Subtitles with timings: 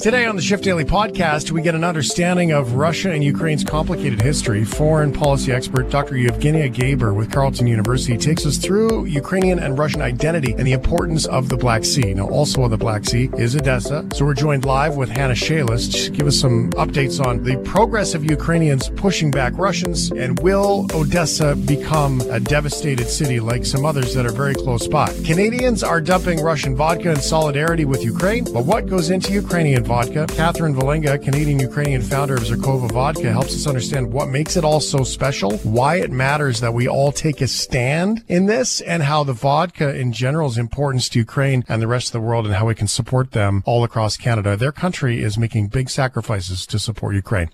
[0.00, 4.18] Today on the Shift Daily podcast, we get an understanding of Russia and Ukraine's complicated
[4.18, 4.64] history.
[4.64, 6.14] Foreign policy expert Dr.
[6.14, 11.26] Yevgeniya Gaber with Carleton University takes us through Ukrainian and Russian identity and the importance
[11.26, 12.14] of the Black Sea.
[12.14, 14.08] Now, also on the Black Sea is Odessa.
[14.14, 18.14] So we're joined live with Hana Shelest to give us some updates on the progress
[18.14, 24.14] of Ukrainians pushing back Russians and will Odessa become a devastated city like some others
[24.14, 25.12] that are very close by.
[25.26, 30.26] Canadians are dumping Russian vodka in solidarity with Ukraine, but what goes into Ukrainian vodka.
[30.28, 34.78] Katherine Vellinga, Canadian Ukrainian founder of Zirkova Vodka, helps us understand what makes it all
[34.78, 39.24] so special, why it matters that we all take a stand in this, and how
[39.24, 42.66] the vodka in general's importance to Ukraine and the rest of the world and how
[42.66, 44.56] we can support them all across Canada.
[44.56, 47.50] Their country is making big sacrifices to support Ukraine.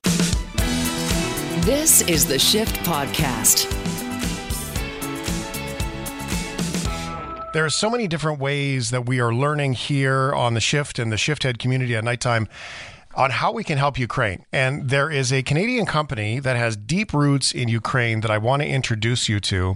[1.65, 3.86] This is the Shift Podcast.
[7.57, 11.11] There are so many different ways that we are learning here on the shift and
[11.11, 12.49] the shift head community at nighttime
[13.15, 14.45] on how we can help Ukraine.
[14.53, 18.61] And there is a Canadian company that has deep roots in Ukraine that I want
[18.61, 19.75] to introduce you to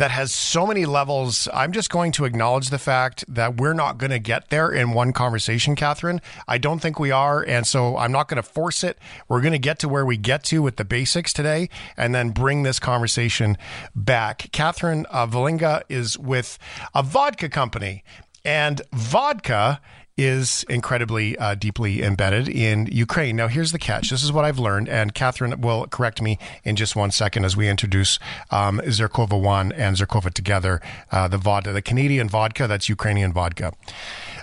[0.00, 1.46] that has so many levels.
[1.52, 4.92] I'm just going to acknowledge the fact that we're not going to get there in
[4.92, 6.22] one conversation, Katherine.
[6.48, 7.42] I don't think we are.
[7.42, 8.96] And so I'm not going to force it.
[9.28, 12.30] We're going to get to where we get to with the basics today and then
[12.30, 13.58] bring this conversation
[13.94, 14.50] back.
[14.52, 16.58] Katherine uh, Vellinga is with
[16.94, 18.02] a vodka company.
[18.42, 19.82] And vodka
[20.20, 23.36] is incredibly uh, deeply embedded in Ukraine.
[23.36, 24.10] Now, here's the catch.
[24.10, 27.56] This is what I've learned, and Katherine will correct me in just one second as
[27.56, 28.18] we introduce
[28.50, 33.72] um, Zirkova One and Zirkova together, uh, the vodka, the Canadian vodka, that's Ukrainian vodka.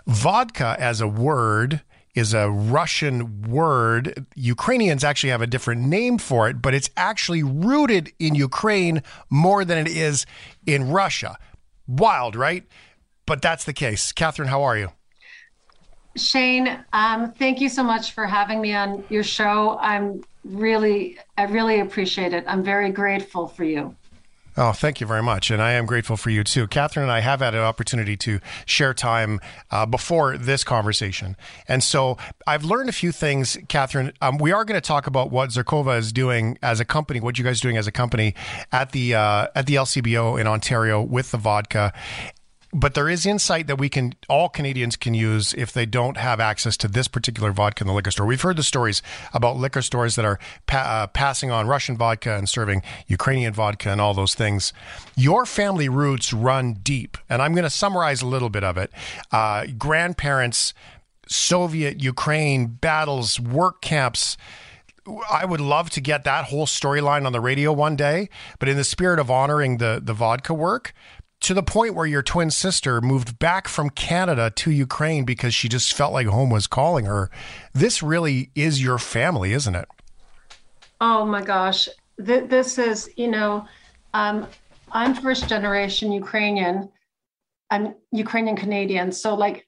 [0.07, 1.81] Vodka as a word
[2.15, 4.25] is a Russian word.
[4.35, 9.63] Ukrainians actually have a different name for it, but it's actually rooted in Ukraine more
[9.63, 10.25] than it is
[10.65, 11.37] in Russia.
[11.85, 12.63] Wild, right?
[13.27, 14.11] But that's the case.
[14.11, 14.89] Katherine, how are you?
[16.17, 19.77] Shane, um, thank you so much for having me on your show.
[19.79, 22.43] I'm really, I really appreciate it.
[22.47, 23.95] I'm very grateful for you.
[24.59, 25.51] Oh, thank you very much.
[25.51, 26.65] And I am grateful for you too.
[26.65, 31.37] Katherine and I have had an opportunity to share time uh, before this conversation.
[31.67, 34.13] And so I've learned a few things, Katherine.
[34.19, 37.37] Um, we are going to talk about what Zirkova is doing as a company, what
[37.37, 38.33] you guys are doing as a company
[38.71, 41.93] at the, uh, at the LCBO in Ontario with the vodka
[42.73, 46.39] but there is insight that we can all Canadians can use if they don't have
[46.39, 48.25] access to this particular vodka in the liquor store.
[48.25, 49.01] We've heard the stories
[49.33, 53.89] about liquor stores that are pa- uh, passing on Russian vodka and serving Ukrainian vodka
[53.89, 54.73] and all those things.
[55.15, 58.91] Your family roots run deep, and I'm going to summarize a little bit of it.
[59.31, 60.73] Uh, grandparents,
[61.27, 64.37] Soviet Ukraine battles, work camps.
[65.31, 68.29] I would love to get that whole storyline on the radio one day,
[68.59, 70.93] but in the spirit of honoring the the vodka work,
[71.41, 75.69] to the point where your twin sister moved back from Canada to Ukraine because she
[75.69, 77.29] just felt like home was calling her.
[77.73, 79.87] This really is your family, isn't it?
[80.99, 81.87] Oh my gosh.
[82.23, 83.67] Th- this is, you know,
[84.13, 84.47] um,
[84.91, 86.89] I'm first generation Ukrainian.
[87.69, 89.11] I'm Ukrainian Canadian.
[89.11, 89.67] So, like,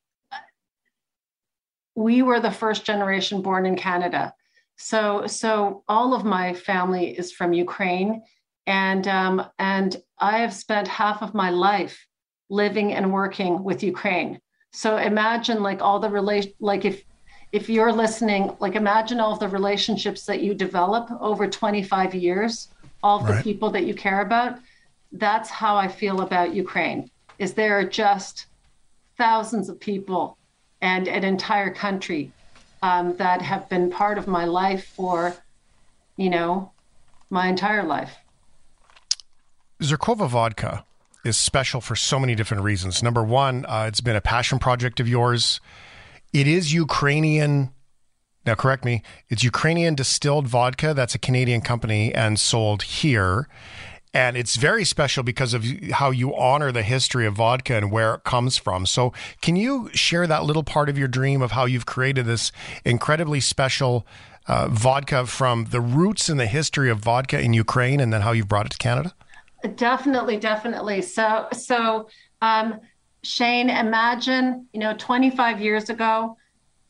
[1.95, 4.33] we were the first generation born in Canada.
[4.77, 8.23] So, so all of my family is from Ukraine
[8.65, 12.07] and um, and I have spent half of my life
[12.49, 14.39] living and working with Ukraine.
[14.71, 17.03] So imagine like all the relation, like if
[17.51, 22.67] if you're listening, like imagine all the relationships that you develop over 25 years,
[23.01, 23.37] all of right.
[23.37, 24.59] the people that you care about.
[25.11, 27.09] That's how I feel about Ukraine.
[27.39, 28.45] Is there are just
[29.17, 30.37] thousands of people
[30.81, 32.31] and an entire country
[32.81, 35.35] um, that have been part of my life for,
[36.17, 36.71] you know,
[37.29, 38.15] my entire life.
[39.81, 40.83] Zirkova vodka
[41.23, 43.01] is special for so many different reasons.
[43.01, 45.61] Number one, uh, it's been a passion project of yours.
[46.33, 47.71] It is Ukrainian.
[48.45, 49.03] Now, correct me.
[49.29, 50.93] It's Ukrainian distilled vodka.
[50.93, 53.47] That's a Canadian company and sold here.
[54.13, 58.15] And it's very special because of how you honor the history of vodka and where
[58.15, 58.85] it comes from.
[58.85, 62.51] So, can you share that little part of your dream of how you've created this
[62.83, 64.05] incredibly special
[64.47, 68.31] uh, vodka from the roots and the history of vodka in Ukraine and then how
[68.31, 69.13] you've brought it to Canada?
[69.75, 71.01] Definitely, definitely.
[71.01, 72.07] So, so
[72.41, 72.79] um,
[73.23, 76.37] Shane, imagine, you know, 25 years ago,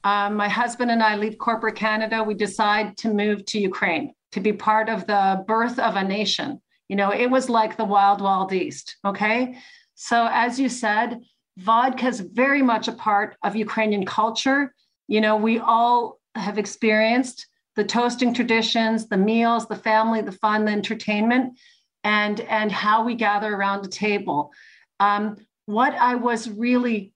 [0.03, 2.23] um, my husband and I leave corporate Canada.
[2.23, 6.61] We decide to move to Ukraine to be part of the birth of a nation.
[6.87, 8.97] You know, it was like the wild, wild east.
[9.03, 9.57] Okay.
[9.95, 11.21] So, as you said,
[11.57, 14.73] vodka is very much a part of Ukrainian culture.
[15.07, 20.65] You know, we all have experienced the toasting traditions, the meals, the family, the fun,
[20.65, 21.57] the entertainment
[22.03, 24.51] and and how we gather around a table.
[24.99, 27.13] Um, what I was really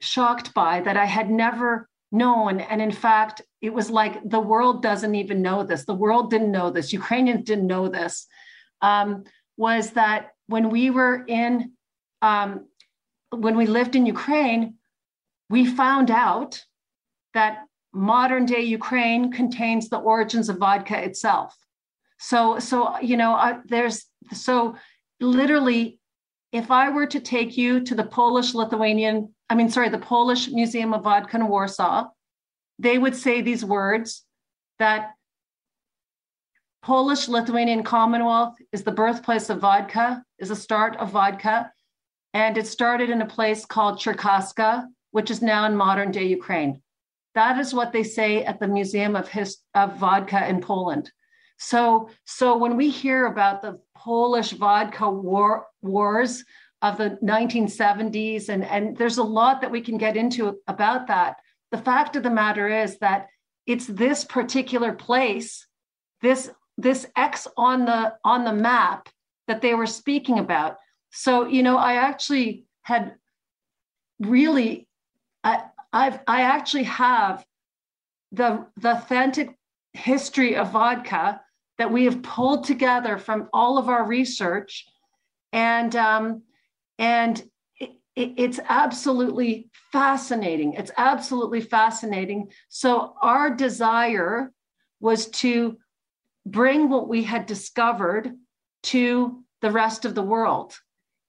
[0.00, 2.60] shocked by that I had never known.
[2.60, 5.84] And in fact, it was like the world doesn't even know this.
[5.84, 6.92] The world didn't know this.
[6.92, 8.26] Ukrainians didn't know this.
[8.82, 9.24] Um,
[9.56, 11.72] was that when we were in,
[12.22, 12.66] um,
[13.30, 14.74] when we lived in Ukraine,
[15.48, 16.62] we found out
[17.34, 21.56] that modern day Ukraine contains the origins of vodka itself.
[22.18, 24.76] So, so you know, uh, there's so
[25.20, 25.98] literally,
[26.52, 30.48] if I were to take you to the Polish Lithuanian, I mean, sorry, the Polish
[30.48, 32.08] Museum of Vodka in Warsaw,
[32.78, 34.24] they would say these words
[34.78, 35.12] that
[36.82, 41.72] Polish Lithuanian Commonwealth is the birthplace of vodka, is the start of vodka.
[42.32, 46.82] And it started in a place called Cherkaska, which is now in modern day Ukraine.
[47.34, 51.10] That is what they say at the Museum of, His- of Vodka in Poland.
[51.58, 56.44] So, so when we hear about the Polish vodka war, wars
[56.82, 61.36] of the 1970s, and, and there's a lot that we can get into about that.
[61.70, 63.28] The fact of the matter is that
[63.66, 65.66] it's this particular place,
[66.22, 69.08] this this X on the on the map
[69.48, 70.76] that they were speaking about.
[71.10, 73.16] So, you know, I actually had
[74.20, 74.86] really
[75.42, 77.44] I I've I actually have
[78.32, 79.56] the the authentic
[79.92, 81.40] history of vodka
[81.78, 84.86] that we have pulled together from all of our research.
[85.52, 86.42] And um,
[86.98, 87.42] and
[87.78, 90.74] it, it, it's absolutely fascinating.
[90.74, 92.50] It's absolutely fascinating.
[92.68, 94.52] So our desire
[95.00, 95.76] was to
[96.44, 98.32] bring what we had discovered
[98.84, 100.78] to the rest of the world.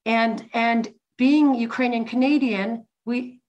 [0.05, 3.41] And and being ukrainian canadian we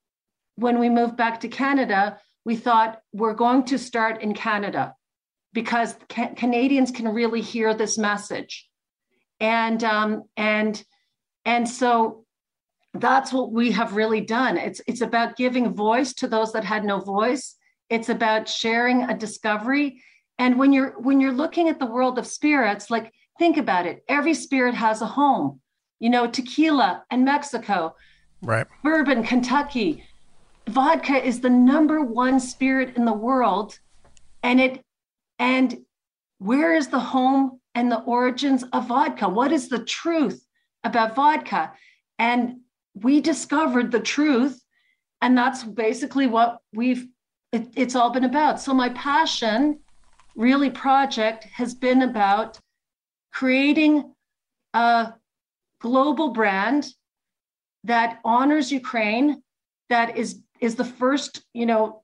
[0.56, 4.94] when we moved back to canada we thought we're going to start in canada
[5.58, 8.68] because ca- Canadians can really hear this message,
[9.40, 10.84] and um, and
[11.44, 12.24] and so
[12.94, 14.56] that's what we have really done.
[14.56, 17.56] It's it's about giving voice to those that had no voice.
[17.90, 20.00] It's about sharing a discovery.
[20.38, 24.04] And when you're when you're looking at the world of spirits, like think about it.
[24.08, 25.60] Every spirit has a home.
[25.98, 27.96] You know, tequila and Mexico,
[28.42, 28.68] right?
[28.84, 30.04] Bourbon, Kentucky.
[30.68, 33.80] Vodka is the number one spirit in the world,
[34.44, 34.84] and it
[35.38, 35.78] and
[36.38, 39.28] where is the home and the origins of vodka?
[39.28, 40.44] What is the truth
[40.84, 41.72] about vodka?
[42.18, 42.60] And
[42.94, 44.62] we discovered the truth.
[45.20, 47.06] And that's basically what we've,
[47.52, 48.60] it, it's all been about.
[48.60, 49.80] So my passion,
[50.36, 52.58] really, project has been about
[53.32, 54.12] creating
[54.74, 55.14] a
[55.80, 56.88] global brand
[57.84, 59.42] that honors Ukraine,
[59.88, 62.02] that is is the first, you know,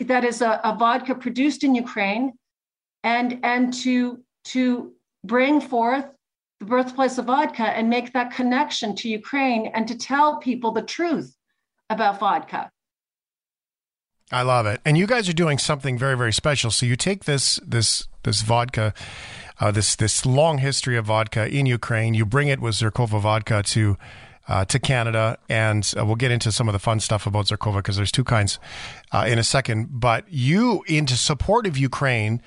[0.00, 2.32] that is a, a vodka produced in Ukraine,
[3.02, 4.92] and and to to
[5.24, 6.06] bring forth
[6.60, 10.82] the birthplace of vodka and make that connection to Ukraine and to tell people the
[10.82, 11.34] truth
[11.90, 12.70] about vodka.
[14.32, 14.80] I love it.
[14.84, 16.70] And you guys are doing something very, very special.
[16.70, 18.94] So you take this this this vodka,
[19.60, 23.62] uh, this this long history of vodka in Ukraine, you bring it with Zirkova vodka
[23.62, 23.96] to
[24.48, 27.76] uh, to Canada, and uh, we'll get into some of the fun stuff about Zirkova
[27.76, 28.58] because there's two kinds
[29.12, 29.88] uh, in a second.
[29.90, 32.42] But you, into support of Ukraine,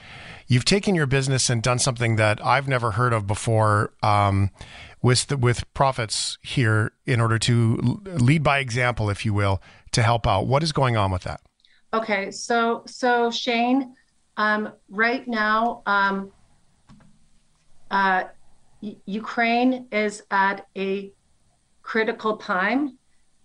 [0.48, 3.94] you've taken your business and done something that I've never heard of before.
[4.04, 4.52] Um,
[5.00, 9.62] with the, with profits here, in order to lead by example, if you will,
[9.92, 10.48] to help out.
[10.48, 11.40] What is going on with that?
[11.94, 13.96] Okay, so so Shane,
[14.38, 16.32] um, right now, um,
[17.92, 18.26] uh,
[19.06, 21.12] Ukraine is at a
[21.88, 22.98] critical time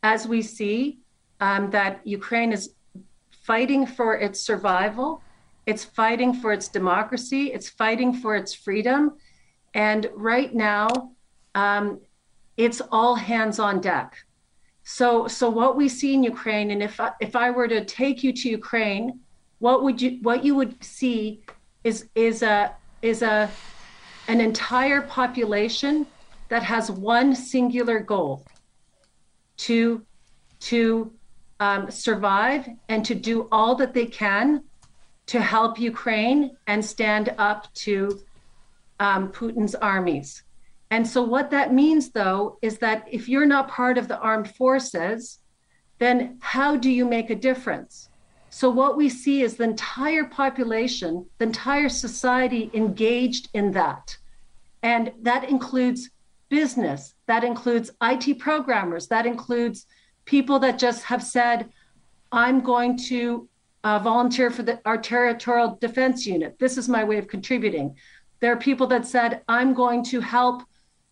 [0.02, 0.98] as we see
[1.40, 2.74] um, that Ukraine is
[3.30, 5.22] fighting for its survival,
[5.64, 9.00] it's fighting for its democracy, it's fighting for its freedom.
[9.74, 10.88] And right now,
[11.54, 12.00] um,
[12.56, 14.16] it's all hands on deck.
[14.82, 18.24] So, so what we see in Ukraine, and if I, if I were to take
[18.24, 19.20] you to Ukraine,
[19.60, 21.42] what would you what you would see
[21.84, 23.48] is is a is a
[24.26, 25.94] an entire population
[26.52, 28.44] that has one singular goal
[29.56, 30.04] to
[30.60, 31.10] to
[31.60, 34.62] um, survive and to do all that they can
[35.24, 38.20] to help Ukraine and stand up to
[39.00, 40.42] um, Putin's armies.
[40.90, 44.54] And so, what that means, though, is that if you're not part of the armed
[44.54, 45.38] forces,
[45.98, 48.10] then how do you make a difference?
[48.50, 54.18] So, what we see is the entire population, the entire society engaged in that.
[54.82, 56.10] And that includes
[56.52, 59.86] business, that includes IT programmers, that includes
[60.26, 61.70] people that just have said,
[62.30, 63.48] I'm going to
[63.84, 66.58] uh, volunteer for the, our territorial defense unit.
[66.58, 67.96] This is my way of contributing.
[68.40, 70.62] There are people that said, I'm going to help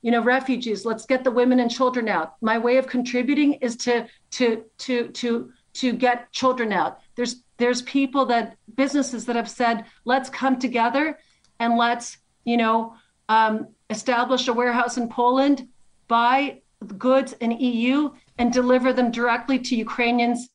[0.02, 3.76] you know refugees let's get the women and children out my way of contributing is
[3.76, 9.50] to to to to to get children out there's there's people that businesses that have
[9.50, 11.18] said let's come together
[11.58, 12.94] and let's you know
[13.28, 15.68] um, establish a warehouse in poland
[16.08, 16.60] buy
[16.96, 20.48] goods in eu and deliver them directly to ukrainians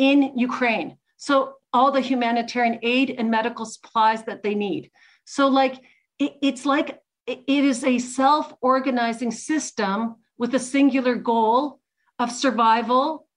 [0.00, 0.96] in ukraine.
[1.18, 4.90] So all the humanitarian aid and medical supplies that they need.
[5.24, 5.76] So like
[6.18, 11.80] it, it's like it is a self-organizing system with a singular goal
[12.18, 13.28] of survival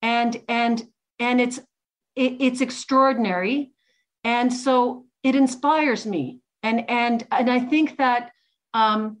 [0.00, 0.86] and and
[1.18, 1.58] and it's
[2.14, 3.72] it, it's extraordinary.
[4.22, 6.38] And so it inspires me.
[6.62, 8.30] And and and i think that
[8.74, 9.18] um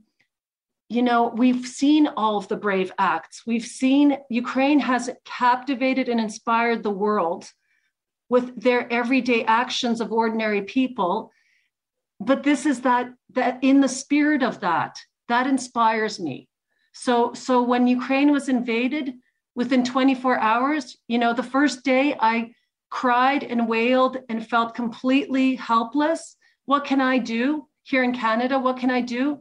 [0.88, 3.42] you know we've seen all of the brave acts.
[3.46, 7.50] We've seen ukraine has captivated and inspired the world
[8.28, 11.30] with their everyday actions of ordinary people.
[12.20, 14.96] But this is that that in the spirit of that
[15.28, 16.48] that inspires me.
[16.92, 19.14] So so when ukraine was invaded
[19.54, 22.50] within 24 hours you know the first day i
[22.90, 26.36] cried and wailed and felt completely helpless.
[26.66, 29.40] What can i do here in canada what can i do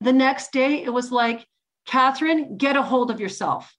[0.00, 1.46] the next day it was like
[1.86, 3.74] katherine get a hold of yourself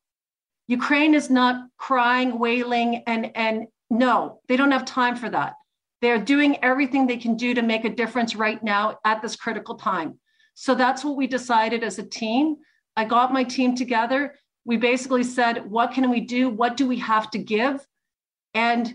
[0.67, 5.53] ukraine is not crying wailing and and no they don't have time for that
[6.01, 9.75] they're doing everything they can do to make a difference right now at this critical
[9.75, 10.19] time.
[10.53, 12.57] So that's what we decided as a team.
[12.95, 14.35] I got my team together.
[14.65, 16.49] We basically said, what can we do?
[16.49, 17.85] What do we have to give?
[18.53, 18.93] And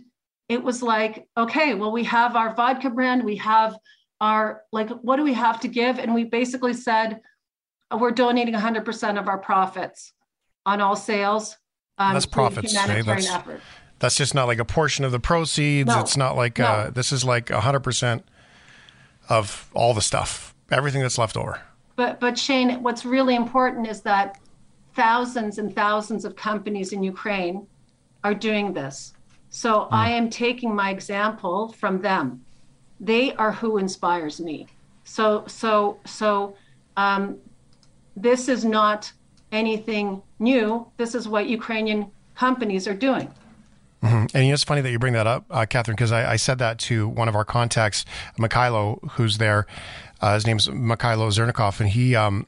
[0.49, 3.77] it was like, okay, well, we have our vodka brand, we have
[4.25, 5.99] our, like, what do we have to give?
[5.99, 7.21] And we basically said,
[7.97, 10.13] we're donating 100% of our profits
[10.67, 11.57] on all sales.
[11.99, 12.75] Um, that's profits.
[12.75, 13.61] That's, effort.
[13.99, 15.87] That's just not like a portion of the proceeds.
[15.87, 16.01] No.
[16.01, 16.67] It's not like no.
[16.67, 18.25] uh, this is like hundred percent
[19.29, 21.61] of all the stuff, everything that's left over.
[21.95, 24.41] But but Shane, what's really important is that
[24.95, 27.67] thousands and thousands of companies in Ukraine
[28.25, 29.15] are doing this.
[29.51, 29.89] So mm.
[29.93, 32.44] I am taking my example from them.
[33.05, 34.67] They are who inspires me.
[35.05, 36.57] So so so
[36.97, 37.39] um,
[38.17, 39.13] this is not
[39.53, 40.87] anything new.
[40.97, 43.33] This is what Ukrainian companies are doing.
[44.03, 44.37] Mm-hmm.
[44.37, 46.37] And you know, it's funny that you bring that up, uh, Katherine, because I, I,
[46.37, 48.05] said that to one of our contacts,
[48.39, 49.67] Mikhailo, who's there.
[50.21, 52.47] Uh, his name's Mikhailo Zernikov, and he um,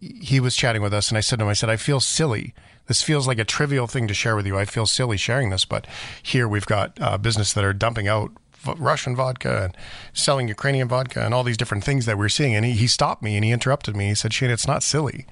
[0.00, 2.52] he was chatting with us, and I said to him, I said, I feel silly.
[2.86, 4.58] This feels like a trivial thing to share with you.
[4.58, 5.86] I feel silly sharing this, but
[6.22, 8.32] here we've got uh, business that are dumping out
[8.76, 9.76] Russian vodka and
[10.12, 12.54] selling Ukrainian vodka and all these different things that we're seeing.
[12.54, 14.08] And he, he stopped me and he interrupted me.
[14.08, 15.26] He said, Shane, it's not silly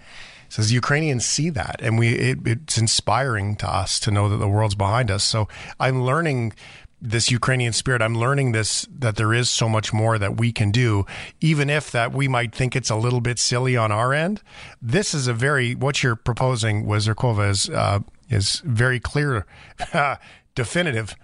[0.49, 4.37] He says Ukrainians see that, and we it, it's inspiring to us to know that
[4.37, 5.25] the world's behind us.
[5.25, 5.49] So
[5.81, 6.53] I'm learning
[7.01, 8.01] this Ukrainian spirit.
[8.01, 11.05] I'm learning this that there is so much more that we can do,
[11.41, 14.43] even if that we might think it's a little bit silly on our end.
[14.81, 19.47] This is a very what you're proposing, Zirkova, is uh, is very clear,
[20.55, 21.15] definitive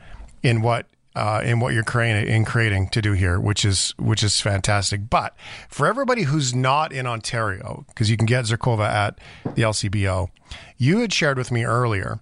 [0.43, 4.23] in what uh, in what you're creating in creating to do here, which is which
[4.23, 5.11] is fantastic.
[5.11, 5.37] But
[5.69, 9.19] for everybody who's not in Ontario, because you can get Zirkova at
[9.55, 10.29] the LCBO,
[10.79, 12.21] you had shared with me earlier.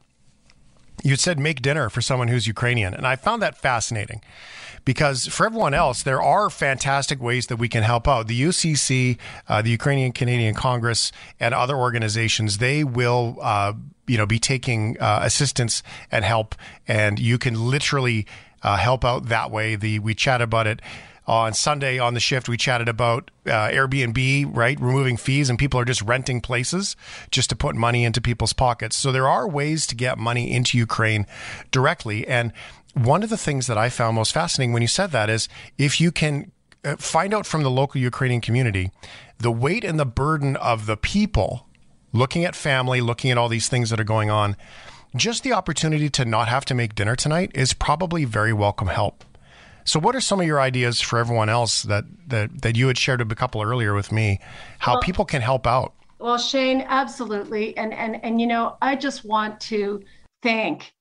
[1.03, 4.21] You said make dinner for someone who's Ukrainian, and I found that fascinating
[4.85, 8.27] because for everyone else, there are fantastic ways that we can help out.
[8.27, 9.19] The UCC,
[9.49, 13.39] uh, the Ukrainian Canadian Congress, and other organizations, they will.
[13.41, 13.75] Uh,
[14.07, 16.57] you know, be taking uh, assistance and help,
[16.89, 18.27] and you can literally
[18.63, 19.77] uh, help out that way.
[19.77, 20.81] The we chat about it
[21.27, 22.49] on Sunday on the shift.
[22.49, 26.97] We chatted about uh, Airbnb, right, removing fees, and people are just renting places
[27.31, 28.97] just to put money into people's pockets.
[28.97, 31.27] So there are ways to get money into Ukraine
[31.71, 32.27] directly.
[32.27, 32.53] And
[32.95, 35.49] one of the things that I found most fascinating when you said that is
[35.79, 36.51] if you can
[36.85, 38.91] uh, find out from the local Ukrainian community
[39.39, 41.67] the weight and the burden of the people
[42.13, 44.57] looking at family, looking at all these things that are going on
[45.17, 49.25] just the opportunity to not have to make dinner tonight is probably very welcome help.
[49.85, 52.99] So, what are some of your ideas for everyone else that that, that you had
[52.99, 54.41] shared a couple earlier with me?
[54.79, 55.95] How well, people can help out?
[56.19, 60.03] Well, Shane, absolutely, and and and you know, I just want to
[60.43, 60.93] thank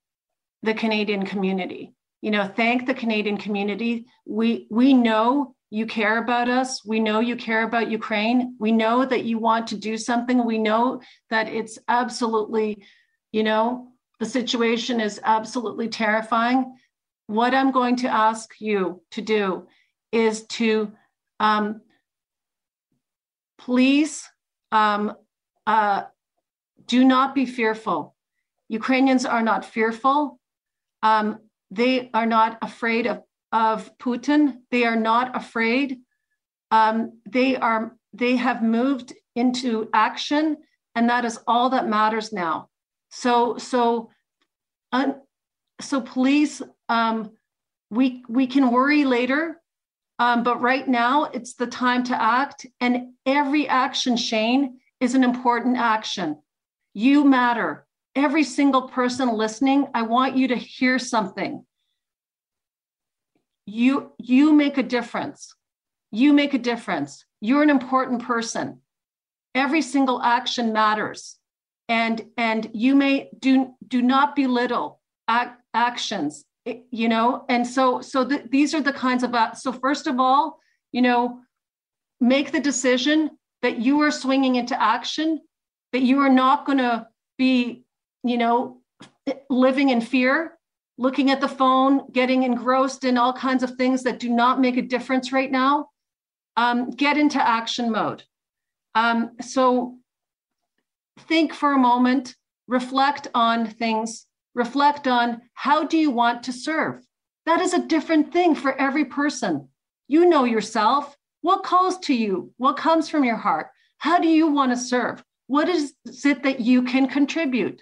[0.63, 1.93] the Canadian community.
[2.21, 4.05] You know, thank the Canadian community.
[4.25, 6.83] We we know you care about us.
[6.83, 8.55] We know you care about Ukraine.
[8.59, 10.45] We know that you want to do something.
[10.45, 12.83] We know that it's absolutely,
[13.31, 13.88] you know,
[14.19, 16.75] the situation is absolutely terrifying.
[17.27, 19.67] What I'm going to ask you to do
[20.11, 20.91] is to
[21.39, 21.81] um,
[23.57, 24.27] please
[24.71, 25.13] um,
[25.65, 26.03] uh,
[26.85, 28.15] do not be fearful.
[28.67, 30.39] Ukrainians are not fearful.
[31.01, 31.39] Um,
[31.71, 33.21] they are not afraid of,
[33.51, 34.57] of Putin.
[34.71, 35.99] They are not afraid.
[36.71, 37.95] Um, they are.
[38.11, 40.57] They have moved into action
[40.95, 42.69] and that is all that matters now
[43.09, 44.09] so so
[45.81, 47.31] so please um,
[47.89, 49.59] we we can worry later
[50.19, 55.23] um, but right now it's the time to act and every action shane is an
[55.23, 56.41] important action.
[56.93, 57.87] You matter.
[58.15, 61.65] Every single person listening i want you to hear something.
[63.65, 65.55] You you make a difference.
[66.11, 67.23] You make a difference.
[67.39, 68.81] You're an important person.
[69.55, 71.38] Every single action matters
[71.89, 76.45] and and you may do do not belittle ac- actions
[76.91, 77.45] you know?
[77.49, 80.59] And so so the, these are the kinds of so first of all
[80.91, 81.41] you know
[82.19, 83.31] make the decision
[83.61, 85.41] that you are swinging into action
[85.93, 87.83] that you are not going to be
[88.23, 88.81] you know
[89.49, 90.57] living in fear
[90.97, 94.75] looking at the phone getting engrossed in all kinds of things that do not make
[94.75, 95.89] a difference right now.
[96.57, 98.23] Um, get into action mode.
[98.95, 99.98] Um, so
[101.27, 102.35] think for a moment,
[102.67, 107.05] reflect on things, reflect on how do you want to serve?
[107.45, 109.69] That is a different thing for every person.
[110.07, 111.15] You know yourself.
[111.41, 112.51] What calls to you?
[112.57, 113.67] What comes from your heart?
[113.97, 115.23] How do you want to serve?
[115.47, 117.81] What is it that you can contribute?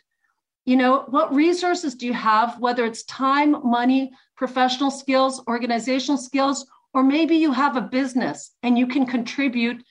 [0.66, 6.66] You know, what resources do you have, whether it's time, money, professional skills, organizational skills,
[6.94, 9.84] or maybe you have a business and you can contribute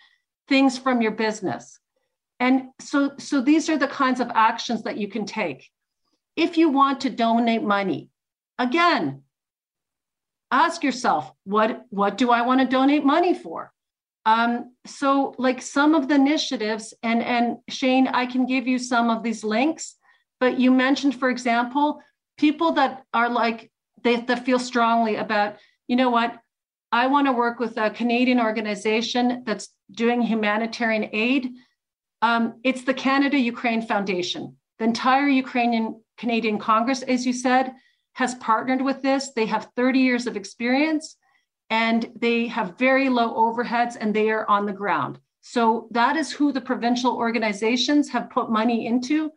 [0.48, 1.78] things from your business.
[2.38, 5.70] And so, so these are the kinds of actions that you can take.
[6.36, 8.10] If you want to donate money,
[8.58, 9.22] again,
[10.50, 13.72] ask yourself, what, what do I want to donate money for?
[14.26, 19.08] Um, so like some of the initiatives, and, and Shane, I can give you some
[19.08, 19.96] of these links,
[20.40, 22.02] but you mentioned, for example,
[22.36, 23.70] people that are like,
[24.02, 25.56] they, that feel strongly about,
[25.88, 26.38] you know what,
[26.92, 31.52] I want to work with a Canadian organization that's doing humanitarian aid.
[32.26, 34.56] Um, it's the Canada Ukraine Foundation.
[34.80, 37.72] The entire Ukrainian Canadian Congress, as you said,
[38.14, 39.30] has partnered with this.
[39.30, 41.16] They have 30 years of experience
[41.70, 45.20] and they have very low overheads and they are on the ground.
[45.40, 49.30] So that is who the provincial organizations have put money into.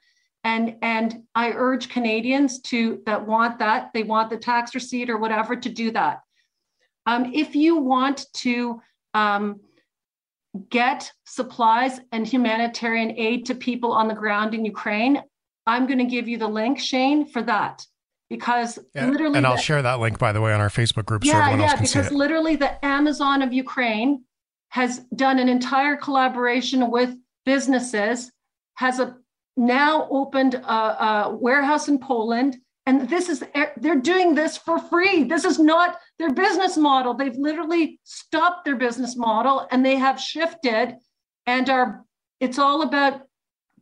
[0.44, 5.20] And, and I urge Canadians to that want that, they want the tax receipt or
[5.20, 6.22] whatever to do that.
[7.06, 8.82] Um, if you want to
[9.14, 9.60] um,
[10.70, 15.22] get supplies and humanitarian aid to people on the ground in Ukraine,
[15.68, 17.86] I'm going to give you the link, Shane, for that.
[18.30, 21.26] Because literally, and I'll the, share that link by the way on our Facebook group
[21.26, 22.18] yeah, so everyone yeah, else can because see it.
[22.18, 24.24] literally the Amazon of Ukraine
[24.70, 28.32] has done an entire collaboration with businesses,
[28.76, 29.18] has a
[29.58, 32.58] now opened a, a warehouse in Poland,
[32.90, 33.44] and this is
[33.78, 35.24] they're doing this for free.
[35.24, 37.14] This is not their business model.
[37.14, 40.96] They've literally stopped their business model and they have shifted
[41.46, 42.04] and are
[42.40, 43.22] it's all about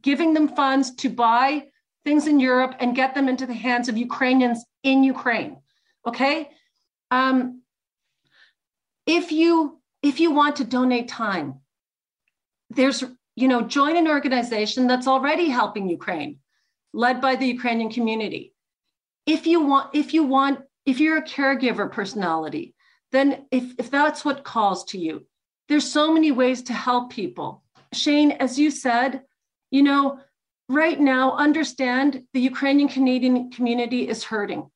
[0.02, 1.67] giving them funds to buy
[2.04, 5.56] things in Europe and get them into the hands of Ukrainians in Ukraine.
[6.06, 6.50] Okay?
[7.10, 7.62] Um,
[9.06, 11.62] if you if you want to donate time,
[12.72, 13.06] there's
[13.38, 16.39] you know join an organization that's already helping Ukraine,
[16.91, 18.54] led by the Ukrainian community.
[19.28, 22.74] If you want if you want if you're a caregiver personality,
[23.12, 25.28] then if, if that's what calls to you,
[25.68, 27.62] there's so many ways to help people.
[27.94, 29.24] Shane, as you said,
[29.70, 30.20] you know,
[30.70, 34.70] right now, understand the Ukrainian Canadian community is hurting.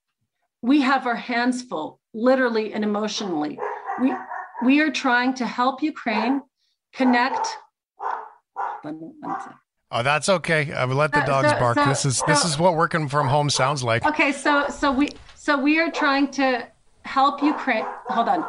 [0.62, 3.58] We have our hands full, literally and emotionally.
[4.02, 4.14] We,
[4.64, 6.42] we are trying to help Ukraine
[6.94, 7.48] connect.
[9.92, 10.72] Oh, that's okay.
[10.72, 11.76] I will let the dogs so, bark.
[11.76, 14.06] So, this is so, this is what working from home sounds like.
[14.06, 16.66] Okay, so so we so we are trying to
[17.04, 17.86] help Ukraine.
[18.08, 18.46] Hold on.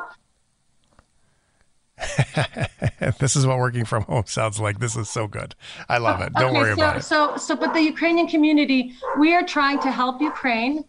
[3.19, 4.79] this is what working from home sounds like.
[4.79, 5.55] This is so good.
[5.89, 6.33] I love it.
[6.35, 7.03] Don't okay, worry so, about it.
[7.03, 10.85] So, so, but the Ukrainian community, we are trying to help Ukraine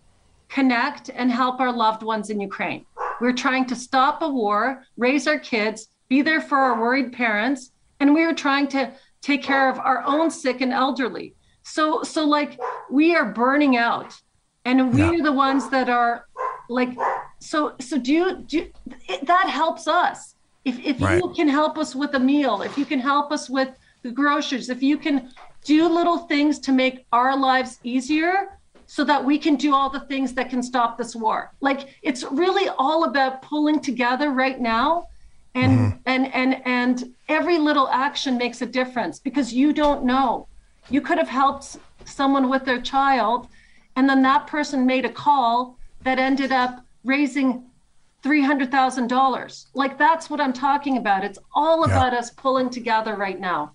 [0.49, 2.85] connect and help our loved ones in Ukraine.
[3.21, 7.71] We're trying to stop a war, raise our kids, be there for our worried parents,
[7.99, 8.91] and we are trying to
[9.23, 11.33] take care of our own sick and elderly.
[11.63, 12.59] So, so like
[12.91, 14.13] we are burning out
[14.65, 16.27] and we're the ones that are
[16.69, 16.89] like
[17.39, 18.71] so so do you do you,
[19.09, 21.21] it, that helps us if if right.
[21.21, 23.69] you can help us with a meal if you can help us with
[24.01, 25.29] the groceries if you can
[25.65, 29.99] do little things to make our lives easier so that we can do all the
[30.01, 35.05] things that can stop this war like it's really all about pulling together right now
[35.55, 35.97] and mm-hmm.
[36.05, 40.47] and and and every little action makes a difference because you don't know
[40.89, 43.47] you could have helped someone with their child
[43.95, 47.63] and then that person made a call that ended up raising
[48.23, 49.65] $300,000.
[49.73, 51.23] Like that's what I'm talking about.
[51.23, 52.19] It's all about yeah.
[52.19, 53.73] us pulling together right now.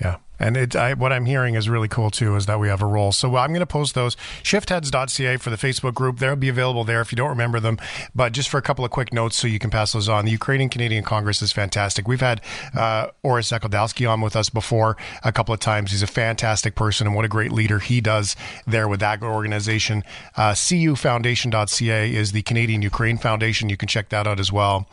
[0.00, 0.16] Yeah.
[0.40, 2.86] And it, I, what I'm hearing is really cool too, is that we have a
[2.86, 3.12] role.
[3.12, 6.18] So I'm going to post those shiftheads.ca for the Facebook group.
[6.18, 7.78] They'll be available there if you don't remember them.
[8.14, 10.24] But just for a couple of quick notes so you can pass those on.
[10.24, 12.08] The Ukrainian Canadian Congress is fantastic.
[12.08, 12.40] We've had
[12.74, 15.90] uh, Oris Ekodowski on with us before a couple of times.
[15.90, 18.34] He's a fantastic person and what a great leader he does
[18.66, 20.02] there with that organization.
[20.36, 23.68] Uh, CUFoundation.ca is the Canadian Ukraine Foundation.
[23.68, 24.88] You can check that out as well.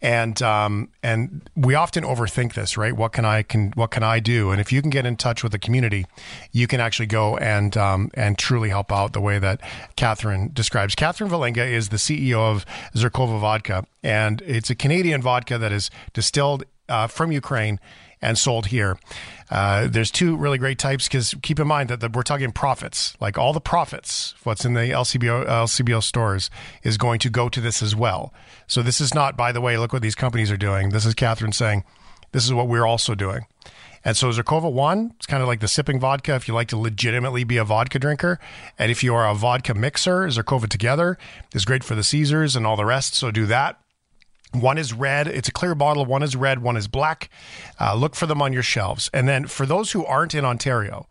[0.00, 2.94] And um, and we often overthink this, right?
[2.94, 4.50] What can I can what can I do?
[4.50, 6.06] And if you can get in touch with the community,
[6.52, 9.60] you can actually go and um, and truly help out the way that
[9.96, 10.94] Katherine describes.
[10.94, 15.90] Katherine Vellinga is the CEO of Zirkova Vodka, and it's a Canadian vodka that is
[16.12, 17.80] distilled uh, from Ukraine
[18.22, 18.98] and sold here.
[19.50, 23.16] Uh, there's two really great types because keep in mind that the, we're talking profits.
[23.20, 26.48] Like all the profits, what's in the LCBO, LCBO stores
[26.84, 28.32] is going to go to this as well.
[28.66, 30.90] So this is not, by the way, look what these companies are doing.
[30.90, 31.84] This is Katherine saying,
[32.30, 33.44] this is what we're also doing.
[34.04, 36.76] And so Zirkova One, it's kind of like the sipping vodka if you like to
[36.76, 38.38] legitimately be a vodka drinker.
[38.78, 41.18] And if you are a vodka mixer, Zirkova Together
[41.54, 43.14] is great for the Caesars and all the rest.
[43.14, 43.78] So do that.
[44.52, 45.28] One is red.
[45.28, 46.04] It's a clear bottle.
[46.04, 46.62] One is red.
[46.62, 47.30] One is black.
[47.80, 49.08] Uh, look for them on your shelves.
[49.14, 51.06] And then for those who aren't in Ontario,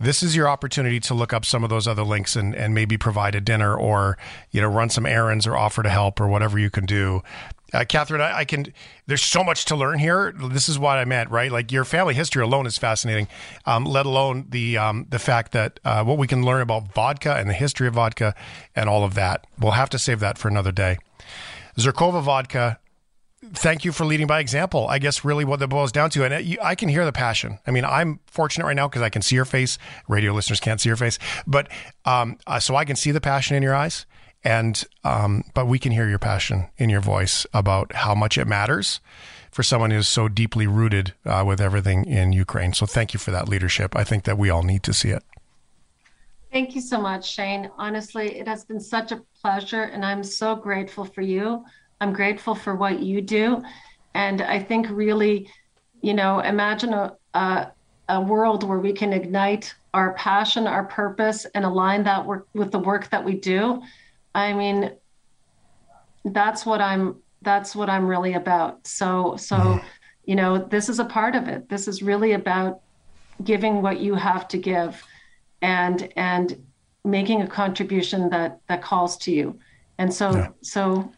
[0.00, 2.98] this is your opportunity to look up some of those other links and, and maybe
[2.98, 4.18] provide a dinner or
[4.50, 7.22] you know run some errands or offer to help or whatever you can do
[7.72, 8.72] uh, Katherine, I, I, can.
[9.06, 10.34] There's so much to learn here.
[10.50, 11.50] This is what I meant, right?
[11.50, 13.28] Like your family history alone is fascinating.
[13.64, 17.34] Um, let alone the um, the fact that uh, what we can learn about vodka
[17.34, 18.34] and the history of vodka
[18.76, 19.46] and all of that.
[19.58, 20.98] We'll have to save that for another day.
[21.76, 22.78] Zirkova vodka.
[23.54, 24.86] Thank you for leading by example.
[24.88, 27.58] I guess really what that boils down to, and it, I can hear the passion.
[27.66, 29.78] I mean, I'm fortunate right now because I can see your face.
[30.08, 31.68] Radio listeners can't see your face, but
[32.04, 34.06] um, uh, so I can see the passion in your eyes
[34.44, 38.46] and um, but we can hear your passion in your voice about how much it
[38.46, 39.00] matters
[39.50, 42.72] for someone who's so deeply rooted uh, with everything in Ukraine.
[42.72, 43.94] So thank you for that leadership.
[43.94, 45.22] I think that we all need to see it.
[46.50, 47.70] Thank you so much, Shane.
[47.78, 51.64] Honestly, it has been such a pleasure, and I'm so grateful for you.
[52.00, 53.62] I'm grateful for what you do,
[54.14, 55.48] and I think really,
[56.00, 57.68] you know, imagine a, a,
[58.08, 62.70] a world where we can ignite our passion, our purpose, and align that work with
[62.72, 63.82] the work that we do
[64.34, 64.92] I mean,
[66.24, 68.86] that's what I'm that's what I'm really about.
[68.86, 69.80] So so
[70.24, 71.68] you know, this is a part of it.
[71.68, 72.80] This is really about
[73.42, 75.02] giving what you have to give
[75.60, 76.64] and and
[77.04, 79.58] making a contribution that that calls to you.
[79.98, 80.48] And so yeah.
[80.62, 81.12] so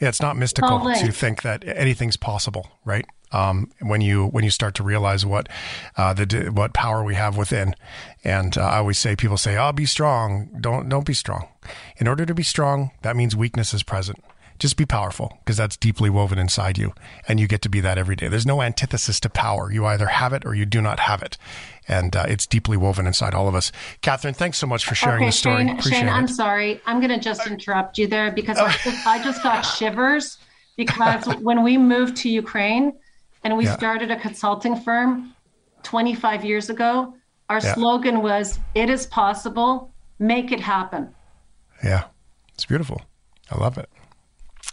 [0.00, 3.06] yeah, it's not mystical to think that anything's possible, right?
[3.34, 5.48] Um, when you when you start to realize what
[5.96, 7.74] uh, the what power we have within.
[8.22, 11.48] And uh, I always say, people say, "Oh, be strong." Don't don't be strong.
[11.96, 14.22] In order to be strong, that means weakness is present.
[14.60, 16.94] Just be powerful because that's deeply woven inside you,
[17.26, 18.28] and you get to be that every day.
[18.28, 19.72] There's no antithesis to power.
[19.72, 21.36] You either have it or you do not have it,
[21.88, 23.72] and uh, it's deeply woven inside all of us.
[24.00, 25.66] Katherine, thanks so much for sharing okay, the story.
[25.66, 26.80] Shane, Shane I'm sorry.
[26.86, 30.38] I'm going to just interrupt you there because I, just, I just got shivers
[30.76, 32.92] because when we moved to Ukraine,
[33.44, 33.76] and we yeah.
[33.76, 35.34] started a consulting firm
[35.82, 37.14] 25 years ago.
[37.50, 37.74] Our yeah.
[37.74, 41.14] slogan was, It is possible, make it happen.
[41.84, 42.04] Yeah,
[42.54, 43.02] it's beautiful.
[43.50, 43.88] I love it.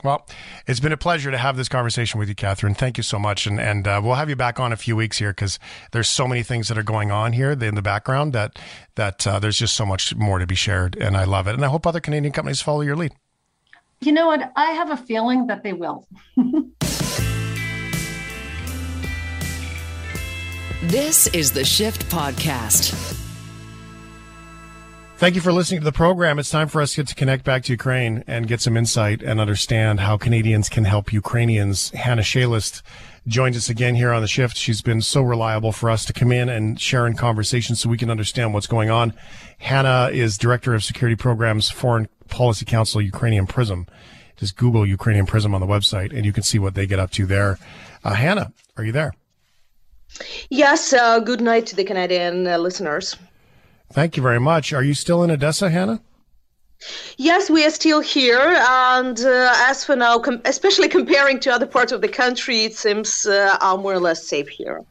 [0.04, 0.26] Well,
[0.66, 2.74] it's been a pleasure to have this conversation with you, Katherine.
[2.74, 5.20] Thank you so much, and and uh, we'll have you back on a few weeks
[5.20, 5.60] here because
[5.92, 8.58] there's so many things that are going on here in the background that
[8.96, 11.54] that uh, there's just so much more to be shared, and I love it.
[11.54, 13.12] And I hope other Canadian companies follow your lead.
[14.00, 14.52] You know what?
[14.56, 16.08] I have a feeling that they will.
[20.86, 22.91] This is the Shift Podcast.
[25.17, 26.39] Thank you for listening to the program.
[26.39, 29.22] It's time for us to get to connect back to Ukraine and get some insight
[29.22, 31.91] and understand how Canadians can help Ukrainians.
[31.91, 32.82] Hana Shelest
[33.28, 34.58] joins us again here on the shift.
[34.58, 38.00] She's been so reliable for us to come in and share in conversation so we
[38.00, 39.13] can understand what's going on.
[39.60, 43.86] Hana is Director of Security Programs, Foreign Policy Council, Ukrainian Prism.
[44.36, 47.12] Just Google Ukrainian Prism on the website and you can see what they get up
[47.12, 47.60] to there.
[48.04, 49.13] Uh, Hana, are you there?
[50.50, 53.15] Yes, uh, good night to the Canadian uh, listeners.
[53.91, 54.74] Thank you very much.
[54.74, 56.02] Are you still in Odessa, Hana?
[57.17, 61.67] Yes, we are still here, and uh, as for now, com- especially comparing to other
[61.67, 64.82] parts of the country, it seems uh, are more or less safe here.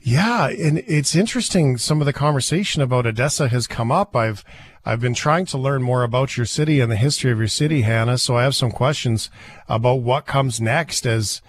[0.00, 1.78] Yeah, and it's interesting.
[1.78, 4.14] Some of the conversation about Odessa has come up.
[4.14, 4.44] I've
[4.84, 7.82] I've been trying to learn more about your city and the history of your city,
[7.82, 8.18] Hana.
[8.18, 9.30] So I have some questions
[9.66, 11.40] about what comes next as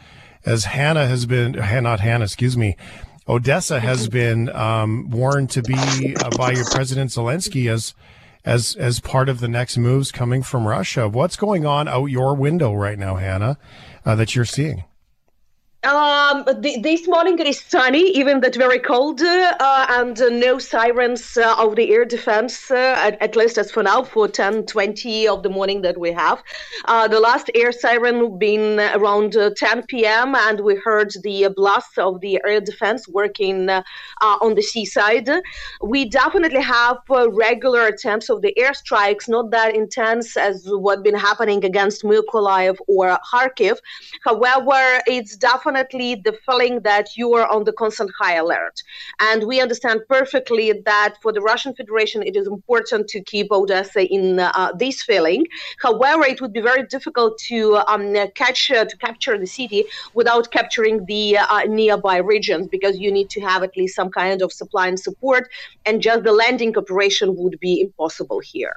[0.45, 2.75] as Hana has been, not Hana, excuse me,
[3.27, 7.93] Odessa has been um, warned to be uh, by your President Zelensky as
[8.43, 11.09] as as part of the next moves coming from Russia.
[11.09, 13.57] What's going on out your window right now, Hana,
[14.05, 14.83] uh, that you're seeing?
[15.85, 21.37] Um, this morning it is sunny, even that very cold, uh, and uh, no sirens
[21.37, 25.27] uh, of the air defense, uh, at, at, least as for now, for 10, 20
[25.27, 26.41] of the morning that we have.
[26.85, 31.99] Uh, the last air siren been around uh, 10 p.m., and we heard the blasts
[31.99, 35.29] of the air defense working on the seaside.
[35.83, 36.97] We definitely have
[37.29, 43.19] regular attempts of the airstrikes, not that intense as what been happening against Mykolaiv or
[43.31, 43.77] Kharkiv.
[44.23, 48.81] However, it's definitely definitely the feeling that you are on the constant high alert.
[49.19, 54.03] And we understand perfectly that for the Russian Federation, it is important to keep Odessa
[54.05, 55.45] in uh, this feeling.
[55.79, 60.51] However, it would be very difficult to um, catch uh, to capture the city without
[60.51, 64.51] capturing the uh, nearby regions because you need to have at least some kind of
[64.51, 65.49] supply and support,
[65.85, 68.75] and just the landing operation would be impossible here.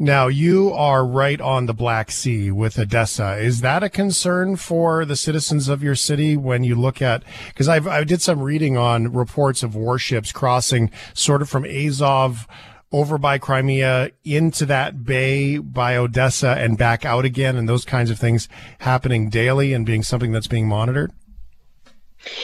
[0.00, 3.36] Now, you are right on the Black Sea with Odessa.
[3.36, 7.68] Is that a concern for the citizens of your city when you look at, because
[7.68, 12.46] I've, I did some reading on reports of warships crossing sort of from Azov
[12.92, 18.10] over by Crimea into that bay by Odessa and back out again and those kinds
[18.10, 21.10] of things happening daily and being something that's being monitored?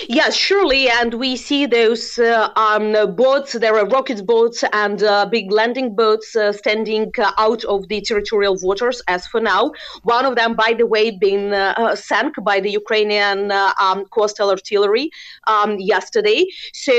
[0.08, 3.54] Yes, surely, and we see those uh, um, boats.
[3.54, 8.00] There are rocket boats and uh, big landing boats uh, standing uh, out of the
[8.00, 9.02] territorial waters.
[9.08, 9.72] As for now,
[10.04, 14.50] one of them, by the way, been uh, uh, sank by the Ukrainian um, coastal
[14.50, 15.10] artillery
[15.48, 16.46] um, yesterday.
[16.72, 16.92] So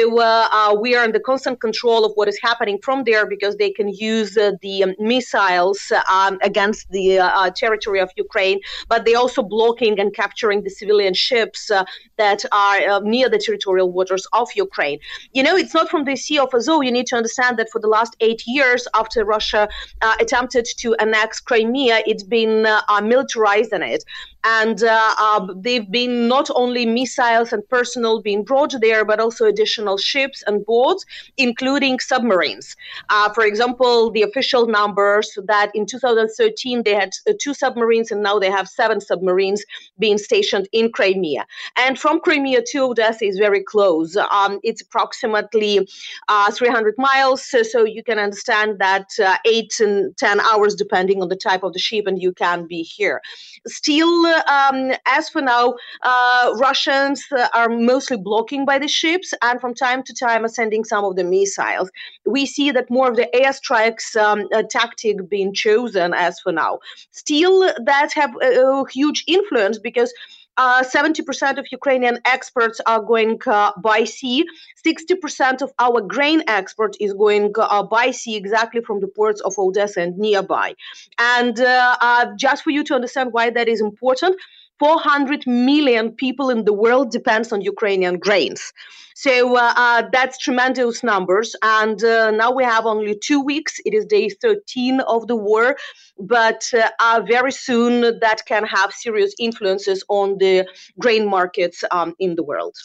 [0.80, 3.88] we are in the constant control of what is happening from there because they can
[3.90, 8.60] use the missiles um, against the territory of Ukraine,
[8.90, 11.72] but they are also blocking and capturing the civilian ships
[12.18, 15.00] that are are uh, near the territorial waters of Ukraine.
[15.34, 16.84] You know, it's not from the Sea of Azov.
[16.84, 19.68] You need to understand that for the last eight years after Russia
[20.02, 24.04] uh, attempted to annex Crimea, it's been uh, militarized in it.
[24.46, 29.46] And uh, uh, they've been not only missiles and personnel being brought there, but also
[29.46, 31.04] additional ships and boats,
[31.38, 32.76] including submarines.
[33.10, 38.22] Uh, for example, the official numbers that in 2013 they had uh, two submarines, and
[38.22, 39.64] now they have seven submarines
[39.98, 41.48] being stationed in Crimea.
[41.76, 44.16] And from Crimea to Odessa is very close.
[44.16, 45.88] Um, it's approximately
[46.28, 51.30] uh, 300 miles, so you can understand that uh, eight and 10 hours, depending on
[51.30, 53.22] the type of the ship, and you can be here.
[53.68, 59.74] Still, um, as for now, uh, Russians are mostly blocking by the ships and from
[59.74, 61.90] time to time are sending some of the missiles.
[62.26, 66.80] We see that more of the airstrikes um, tactic being chosen as for now.
[67.12, 73.40] Still, that have a, a huge influence because uh, 70% of Ukrainian exports are going
[73.46, 74.46] uh, by sea.
[74.86, 79.54] 60% of our grain export is going uh, by sea exactly from the ports of
[79.58, 80.76] Odessa and nearby.
[81.20, 84.38] And uh, uh, just for you to understand why that is important,
[84.80, 88.74] 400 million people in the world depends on Ukrainian grains.
[89.16, 91.56] So uh, uh, that's tremendous numbers.
[91.62, 93.80] And uh, now we have only two weeks.
[93.86, 95.78] It is day 13 of the war,
[96.20, 100.68] but uh, uh, very soon that can have serious influences on the
[101.00, 102.76] grain markets um, in the world.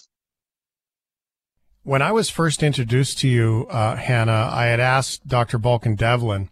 [1.83, 5.59] When I was first introduced to you, uh, Hana, I had asked Dr.
[5.59, 6.49] Balkan Devlen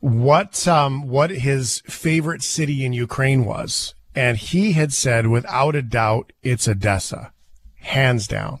[0.00, 5.82] what um, what his favorite city in Ukraine was, and he had said, without a
[5.82, 7.32] doubt, it's Odessa,
[7.80, 8.60] hands down.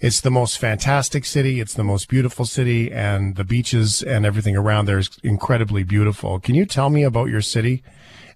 [0.00, 1.60] It's the most fantastic city.
[1.60, 6.40] It's the most beautiful city, and the beaches and everything around there is incredibly beautiful.
[6.40, 7.82] Can you tell me about your city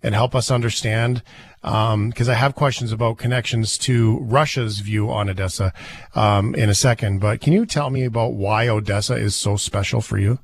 [0.02, 1.22] and help us understand?
[1.60, 5.74] Because um, I have questions about connections to Russia's view on Odessa
[6.14, 7.20] um, in a second.
[7.20, 10.38] But can you tell me about why Odessa is so special for you?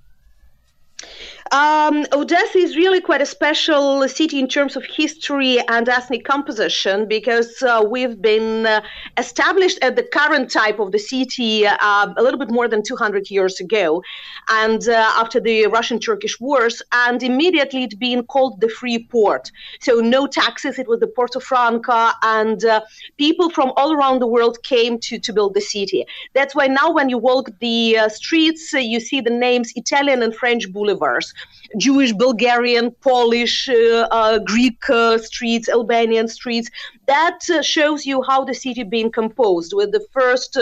[1.53, 7.07] Um, Odessa is really quite a special city in terms of history and ethnic composition
[7.07, 8.81] because uh, we've been uh,
[9.19, 13.31] established at the current type of the city uh, a little bit more than 200
[13.31, 14.03] years ago,
[14.49, 19.53] and uh, after the Russian-Turkish wars, and immediately it being called the free port.
[19.81, 20.79] So no taxes.
[20.79, 22.81] It was the Porto Franca, and uh,
[23.19, 26.07] people from all around the world came to to build the city.
[26.33, 30.35] That's why now when you walk the uh, streets, you see the names Italian and
[30.35, 31.35] French boulevards.
[31.77, 36.71] Jewish, Bulgarian, Polish, uh, uh, Greek uh, streets, Albanian streets.
[37.07, 40.59] That shows you how the city being composed, with the first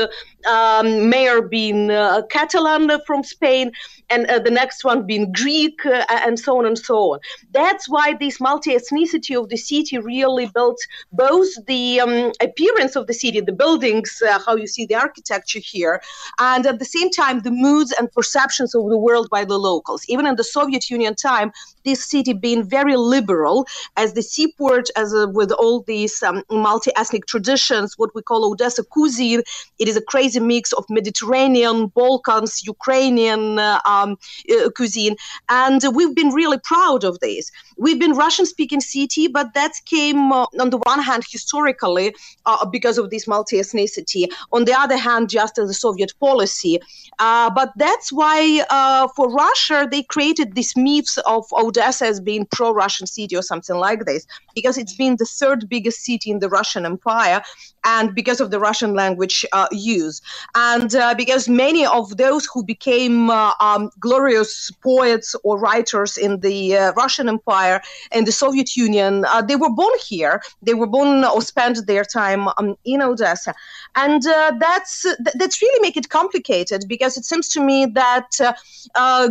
[0.49, 1.89] um, mayor being
[2.31, 3.73] Catalan from Spain,
[4.11, 7.19] and the next one being Greek, and so on and so on.
[7.53, 10.81] That's why this multi-ethnicity of the city really built
[11.13, 15.61] both the um, appearance of the city, the buildings, uh, how you see the architecture
[15.61, 16.03] here,
[16.39, 20.05] and at the same time the moods and perceptions of the world by the locals.
[20.09, 21.53] Even in the Soviet Union time,
[21.85, 23.67] this city being very liberal
[23.97, 28.85] as the seaport, as a, with all these um, multi-ethnic traditions, what we call Odessa
[28.85, 29.43] cuisine.
[29.79, 34.17] It is a crazy mix of Mediterranean, Balkans, Ukrainian uh, um,
[34.51, 35.17] uh, cuisine,
[35.49, 37.51] and we've been really proud of this.
[37.79, 42.15] We've been Russian-speaking city, but that came uh, on the one hand historically
[42.47, 44.29] uh, because of this multi-ethnicity.
[44.53, 46.79] On the other hand, just as a Soviet policy.
[47.19, 52.47] Uh, but that's why uh, for Russia they created this myths of Odessa as being
[52.51, 56.49] pro-Russian city or something like this, because it's been the third biggest city in the
[56.49, 57.43] Russian Empire,
[57.85, 60.21] and because of the Russian language uh, use,
[60.55, 66.41] and uh, because many of those who became uh, um, glorious poets or writers in
[66.41, 70.43] the uh, Russian Empire and the Soviet Union, uh, they were born here.
[70.63, 73.55] They were born or spent their time um, in Odessa,
[73.97, 78.31] and uh, that's that's really make it complicated because it seems to me that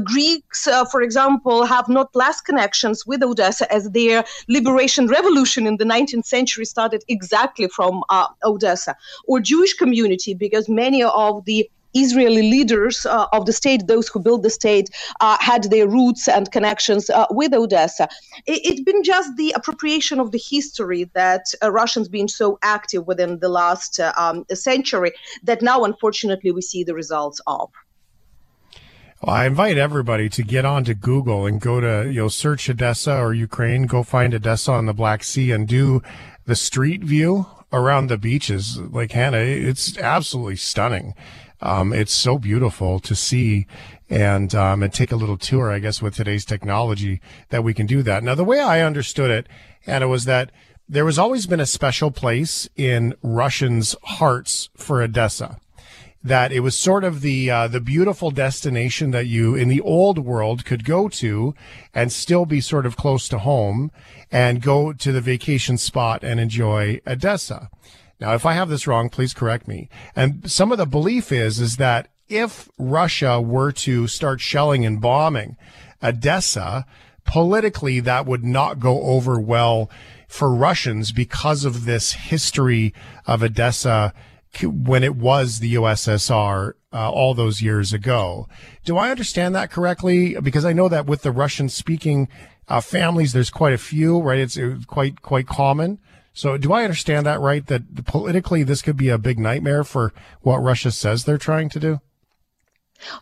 [0.04, 5.86] Greeks, for example, have not less connections with Odessa as their liberation revolution in the
[5.86, 8.04] 19th century started exactly from
[8.44, 8.96] Odessa,
[9.28, 14.20] or Jewish community, because many of the Israeli leaders uh, of the state, those who
[14.20, 18.08] built the state, uh, had their roots and connections uh, with Odessa.
[18.46, 23.08] It, has been just the appropriation of the history that uh, Russians been so active
[23.08, 25.12] within the last uh, um, century
[25.44, 27.70] that now, unfortunately, we see the results of.
[29.22, 33.18] Well, I invite everybody to get onto Google and go to you know search Odessa
[33.18, 36.02] or Ukraine, go find Odessa on the Black Sea and do
[36.46, 41.14] the street view around the beaches, like Hana, it's absolutely stunning.
[41.62, 43.68] Um, it's so beautiful to see
[44.10, 47.86] and, um, and take a little tour, I guess, with today's technology that we can
[47.86, 48.24] do that.
[48.24, 49.48] Now, the way I understood it,
[49.82, 50.52] Hana, was that
[50.90, 55.60] there was always been a special place in Russians' hearts for Odessa
[56.24, 60.20] that it was sort of the uh, the beautiful destination that you in the old
[60.20, 61.56] world could go to
[61.94, 63.92] and still be sort of close to home
[64.32, 67.70] and go to the vacation spot and enjoy Odessa.
[68.20, 69.90] Now, if I have this wrong, please correct me.
[70.16, 75.02] And some of the belief is is that if Russia were to start shelling and
[75.02, 75.58] bombing
[76.04, 76.86] Odessa,
[77.26, 79.90] politically that would not go over well
[80.28, 82.94] for Russians because of this history
[83.26, 84.14] of Odessa
[84.64, 88.48] when it was the USSR uh, all those years ago.
[88.84, 90.36] Do I understand that correctly?
[90.42, 92.28] Because I know that with the Russian speaking
[92.68, 94.40] uh, families, there's quite a few, right?
[94.40, 96.00] It's quite quite common.
[96.34, 97.66] So do I understand that right?
[97.68, 101.80] That politically, this could be a big nightmare for what Russia says they're trying to
[101.80, 102.02] do.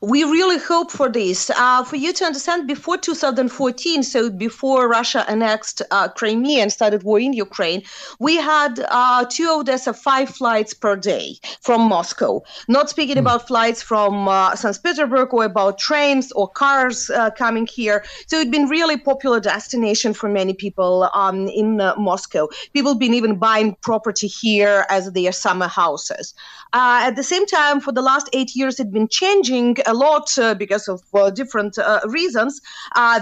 [0.01, 1.49] We really hope for this.
[1.49, 7.03] Uh, for you to understand, before 2014, so before Russia annexed uh, Crimea and started
[7.03, 7.83] war in Ukraine,
[8.19, 12.41] we had uh, two Odessa five flights per day from Moscow.
[12.67, 13.19] Not speaking mm.
[13.21, 14.77] about flights from uh, St.
[14.83, 18.03] Petersburg or about trains or cars uh, coming here.
[18.27, 22.47] So it's been really popular destination for many people um, in uh, Moscow.
[22.73, 26.33] People been even buying property here as their summer houses.
[26.73, 30.53] at the same time, for the last eight years, it's been changing a lot uh,
[30.53, 32.61] because of uh, different uh, reasons.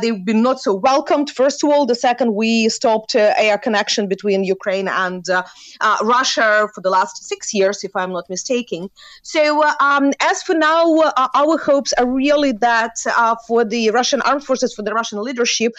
[0.01, 1.85] they've been not so welcomed, first of all.
[1.85, 5.25] The second, we stopped air connection between Ukraine and
[6.03, 8.89] Russia for the last six years, if I'm not mistaken.
[9.23, 10.83] So, um, as for now,
[11.41, 12.95] our hopes are really that
[13.47, 15.73] for the Russian armed forces, for the Russian leadership,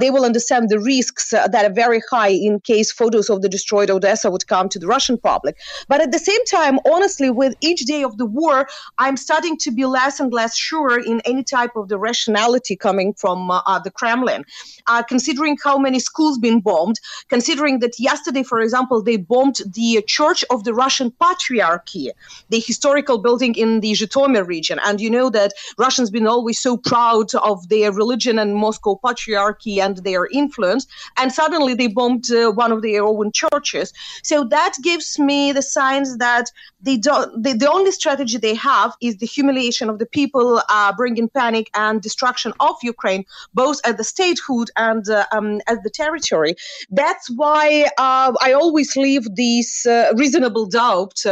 [0.00, 3.90] they will understand the risks that are very high in case photos of the destroyed
[3.90, 5.56] Odessa would come to the Russian public.
[5.88, 9.70] But at the same time, honestly, with each day of the war, I'm starting to
[9.70, 13.62] be less less and less sure in any type of the rationality coming from uh,
[13.64, 14.44] uh, the Kremlin.
[14.86, 16.96] Uh, considering how many schools been bombed,
[17.30, 22.06] considering that yesterday, for example, they bombed the Church of the Russian Patriarchy,
[22.50, 26.76] the historical building in the Zhytomyr region, and you know that Russians been always so
[26.76, 30.86] proud of their religion and Moscow Patriarchy and their influence,
[31.16, 33.88] and suddenly they bombed uh, one of their own churches.
[34.22, 36.46] So that gives me the signs that
[36.86, 37.42] they don't.
[37.42, 41.70] They, the only strategy they have is the humiliation of the people, uh, bringing panic
[41.74, 46.54] and destruction of Ukraine, both at the statehood and uh, um, at the territory.
[46.90, 51.22] That's why uh, I always leave this uh, reasonable doubt.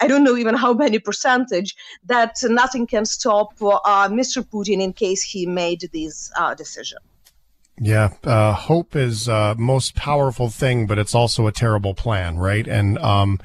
[0.00, 4.42] I don't know even how many percentage that nothing can stop Mr.
[4.42, 6.98] Putin in case he made this decision.
[7.82, 12.68] Yeah, uh, hope is uh, most powerful thing, but it's also a terrible plan, right?
[12.68, 13.38] And um,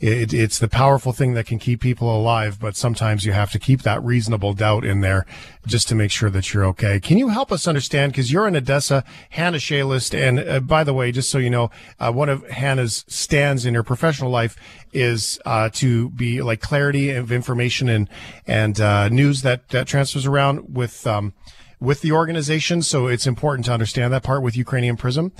[0.00, 3.58] it, it's the powerful thing that can keep people alive, but sometimes you have to
[3.58, 5.26] keep that reasonable doubt in there
[5.66, 6.98] just to make sure that you're okay.
[6.98, 8.12] Can you help us understand?
[8.12, 11.70] Because you're in Odessa, Hana Shelest, and uh, by the way, just so you know,
[11.98, 14.56] uh, one of Hana's stands in her professional life
[14.94, 18.08] is uh, to be like clarity of information and
[18.46, 21.06] and uh, news that that transfers around with.
[21.06, 21.34] Um,
[21.82, 25.32] with the organization, so it's important to understand that part with Ukrainian Prism.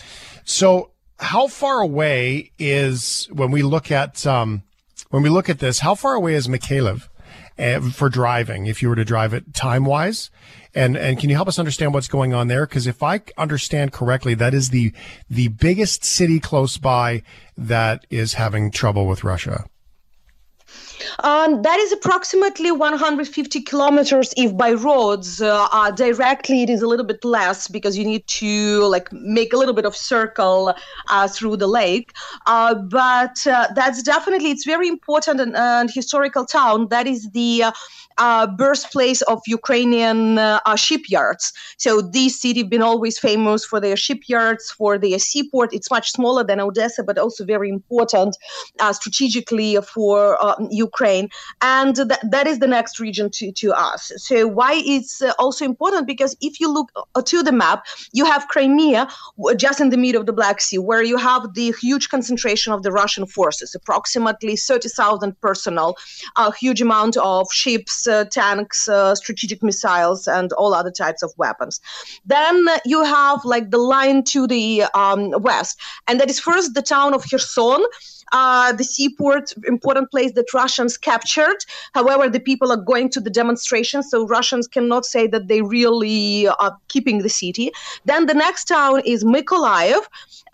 [0.42, 4.62] So how far away is when we look at um,
[5.10, 5.80] when we look at this?
[5.80, 7.08] How far away is Mykolaiv
[7.58, 8.66] uh, for driving?
[8.66, 10.30] If you were to drive it time wise,
[10.74, 12.66] and and can you help us understand what's going on there?
[12.66, 14.92] Because if I understand correctly, that is the
[15.28, 17.22] the biggest city close by
[17.56, 19.66] that is having trouble with Russia.
[21.20, 25.40] Um, that is approximately 150 kilometers if by roads.
[25.40, 29.52] Uh, uh, directly, it is a little bit less because you need to like make
[29.52, 30.74] a little bit of circle
[31.08, 32.12] uh, through the lake.
[32.46, 36.88] Uh, but uh, that's definitely it's very important and, and historical town.
[36.88, 37.64] That is the
[38.20, 41.52] uh, birthplace of Ukrainian uh, shipyards.
[41.78, 45.72] So this city been always famous for their shipyards, for their seaport.
[45.72, 48.36] It's much smaller than Odessa, but also very important
[48.78, 51.30] uh, strategically for um, Ukraine.
[51.62, 54.12] And th- that is the next region to, to us.
[54.16, 56.06] So why it's uh, also important?
[56.06, 59.08] Because if you look uh, to the map, you have Crimea
[59.56, 62.82] just in the middle of the Black Sea, where you have the huge concentration of
[62.82, 65.96] the Russian forces, approximately 30,000 personnel,
[66.36, 71.80] a huge amount of ships, tanks, uh, strategic missiles, and all other types of weapons.
[72.24, 76.82] Then you have like the line to the um, west, and that is first the
[76.82, 77.84] town of Kherson
[78.32, 81.64] uh, the seaport, important place that Russians captured.
[81.94, 86.48] However, the people are going to the demonstration, so Russians cannot say that they really
[86.48, 87.70] are keeping the city.
[88.04, 90.00] Then the next town is Mykolaiv,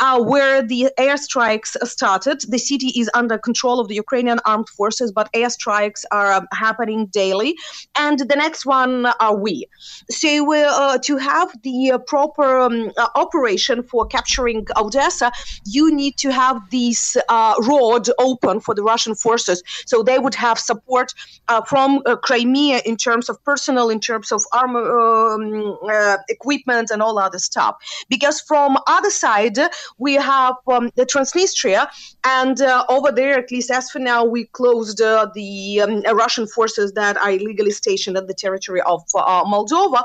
[0.00, 2.40] uh, where the airstrikes started.
[2.48, 7.06] The city is under control of the Ukrainian armed forces, but airstrikes are um, happening
[7.06, 7.54] daily.
[7.96, 9.66] And the next one are we.
[10.10, 15.32] So uh, to have the uh, proper um, uh, operation for capturing Odessa,
[15.64, 19.62] you need to have these uh, road open for the Russian forces.
[19.86, 21.12] So they would have support
[21.48, 26.90] uh, from uh, Crimea in terms of personnel, in terms of armor, um, uh, equipment,
[26.90, 27.76] and all other stuff.
[28.08, 29.58] Because from other side
[29.98, 31.88] we have um, the Transnistria,
[32.24, 36.46] and uh, over there, at least as for now, we closed uh, the um, Russian
[36.46, 40.02] forces that are illegally stationed at the territory of uh, Moldova.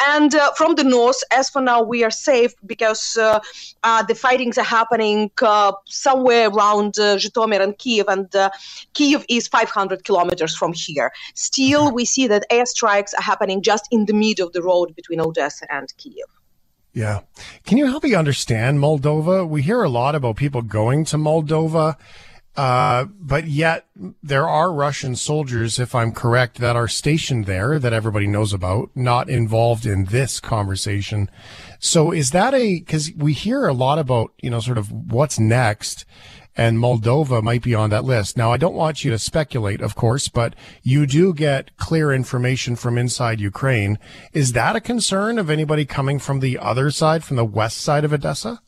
[0.00, 3.40] And uh, from the north, as for now, we are safe because uh,
[3.84, 8.50] uh, the fightings are happening uh, somewhere around uh, Zhytomyr and Kiev, and uh,
[8.94, 11.12] Kiev is 500 kilometers from here.
[11.34, 15.20] Still, we see that airstrikes are happening just in the middle of the road between
[15.20, 16.26] Odessa and Kiev.
[16.92, 17.20] Yeah.
[17.64, 19.48] Can you help me understand Moldova?
[19.48, 21.96] We hear a lot about people going to Moldova
[22.56, 23.86] uh, but yet
[24.22, 28.90] there are Russian soldiers, if I'm correct, that are stationed there that everybody knows about,
[28.94, 31.28] not involved in this conversation.
[31.80, 35.38] So is that a, cause we hear a lot about, you know, sort of what's
[35.38, 36.04] next
[36.56, 38.36] and Moldova might be on that list.
[38.36, 42.76] Now, I don't want you to speculate, of course, but you do get clear information
[42.76, 43.98] from inside Ukraine.
[44.32, 48.04] Is that a concern of anybody coming from the other side, from the west side
[48.04, 48.60] of Odessa?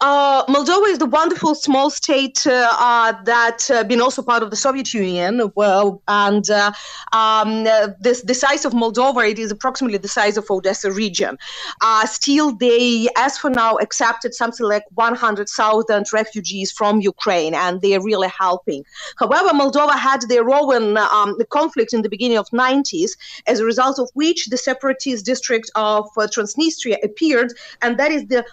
[0.00, 4.50] Uh, Moldova is the wonderful small state uh, uh, that uh, been also part of
[4.50, 5.52] the Soviet Union.
[5.54, 6.72] Well, and uh,
[7.12, 7.64] um,
[8.00, 11.38] this, the size of Moldova it is approximately the size of Odessa region.
[11.80, 17.94] Uh, still, they, as for now, accepted something like 100,000 refugees from Ukraine, and they
[17.94, 18.84] are really helping.
[19.18, 23.10] However, Moldova had their own um, conflict in the beginning of 90s,
[23.46, 27.52] as a result of which the separatist district of Transnistria appeared,
[27.82, 28.44] and that is the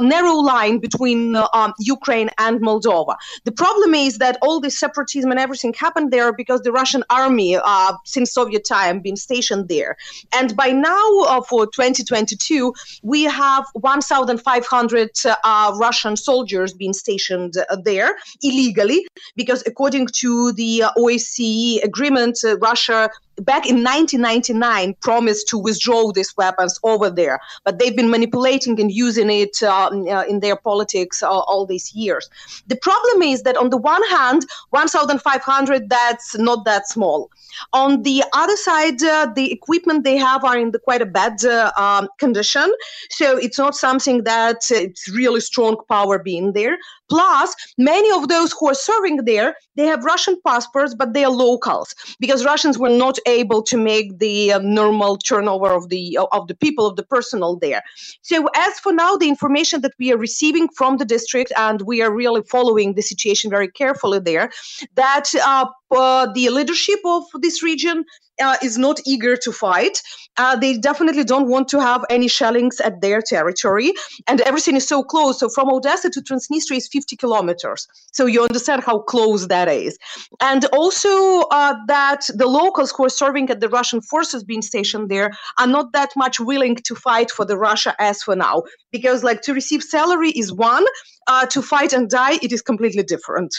[0.00, 3.16] narrow line between uh, um, Ukraine and Moldova.
[3.44, 7.56] The problem is that all this separatism and everything happened there because the Russian army,
[7.56, 9.96] uh, since Soviet time, been stationed there.
[10.32, 12.72] And by now, uh, for 2022,
[13.02, 19.06] we have 1,500 uh, Russian soldiers being stationed uh, there illegally
[19.36, 23.10] because, according to the uh, OSCE agreement, Russia
[23.42, 28.92] back in 1999 promised to withdraw these weapons over there, but they've been manipulating and
[28.92, 32.28] using it uh, uh, in their politics uh, all these years.
[32.66, 37.30] The problem is that on the one hand, 1,500 that's not that small.
[37.72, 41.44] On the other side, uh, the equipment they have are in the quite a bad
[41.44, 42.72] uh, um, condition,
[43.10, 46.76] so it's not something that it's really strong power being there.
[47.08, 51.30] Plus, many of those who are serving there, they have Russian passports, but they are
[51.30, 56.48] locals because Russians were not able to make the uh, normal turnover of the of
[56.48, 57.82] the people of the personnel there.
[58.22, 62.02] So, as for now, the information that we are receiving from the district, and we
[62.02, 64.50] are really following the situation very carefully there,
[64.94, 68.04] that uh, uh, the leadership of this region
[68.42, 70.00] uh, is not eager to fight.
[70.36, 73.92] Uh, they definitely don't want to have any shellings at their territory,
[74.26, 75.38] and everything is so close.
[75.38, 77.86] So from Odessa to Transnistria is 50 kilometers.
[78.12, 79.98] So you understand how close that is,
[80.40, 85.08] and also uh, that the locals who are serving at the Russian forces being stationed
[85.08, 89.22] there are not that much willing to fight for the Russia as for now, because
[89.22, 90.84] like to receive salary is one,
[91.28, 93.54] uh, to fight and die it is completely different.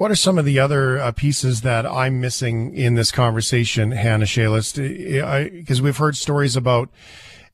[0.00, 4.24] What are some of the other uh, pieces that I'm missing in this conversation, Hana
[4.24, 4.76] Shelest?
[4.76, 6.88] Because we've heard stories about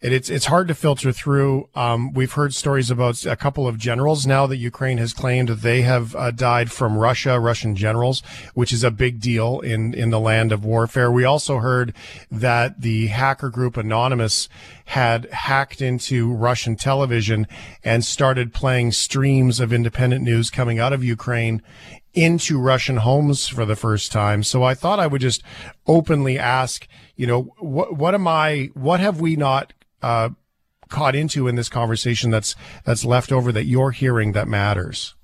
[0.01, 1.69] it, it's it's hard to filter through.
[1.75, 5.63] Um, we've heard stories about a couple of generals now that Ukraine has claimed that
[5.63, 8.23] they have uh, died from Russia, Russian generals,
[8.55, 11.11] which is a big deal in in the land of warfare.
[11.11, 11.95] We also heard
[12.31, 14.49] that the hacker group Anonymous
[14.87, 17.47] had hacked into Russian television
[17.83, 21.63] and started playing streams of independent news coming out of Ukraine
[22.13, 24.43] into Russian homes for the first time.
[24.43, 25.43] So I thought I would just
[25.87, 28.71] openly ask, you know, what what am I?
[28.75, 29.73] What have we not
[30.03, 30.31] uh,
[30.89, 35.15] caught into in this conversation that's that's left over that you're hearing that matters?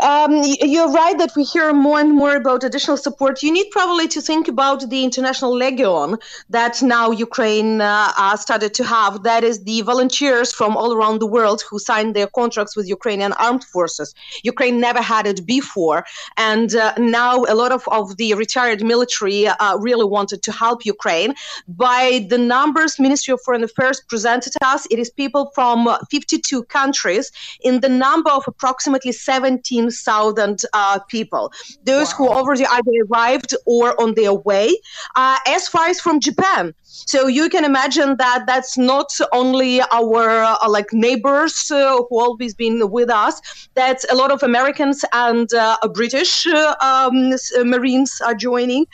[0.00, 3.42] Um, you're right that we hear more and more about additional support.
[3.42, 6.18] You need probably to think about the international legion
[6.50, 9.22] that now Ukraine uh, uh, started to have.
[9.24, 13.32] That is the volunteers from all around the world who signed their contracts with Ukrainian
[13.34, 14.14] armed forces.
[14.42, 16.04] Ukraine never had it before,
[16.36, 20.84] and uh, now a lot of, of the retired military uh, really wanted to help
[20.84, 21.34] Ukraine.
[21.66, 27.30] By the numbers Ministry of Foreign Affairs presented us, it is people from 52 countries
[27.60, 31.52] in the number of approximately 70 15,000 uh, people,
[31.84, 32.16] those wow.
[32.16, 34.74] who already either arrived or on their way,
[35.16, 36.74] uh, as far as from Japan.
[37.06, 42.54] So you can imagine that that's not only our uh, like neighbors uh, who always
[42.54, 43.40] been with us.
[43.74, 48.86] That's a lot of Americans and uh, British uh, um, uh, Marines are joining.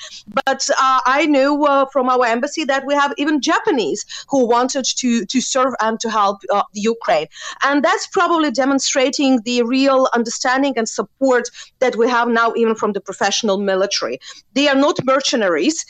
[0.44, 5.24] But uh, I know from our embassy that we have even Japanese who wanted to
[5.24, 7.26] to serve and to help the Ukraine,
[7.62, 11.48] and that's probably demonstrating the real understanding and support
[11.80, 14.18] that we have now even from the professional military.
[14.54, 15.84] They are not mercenaries.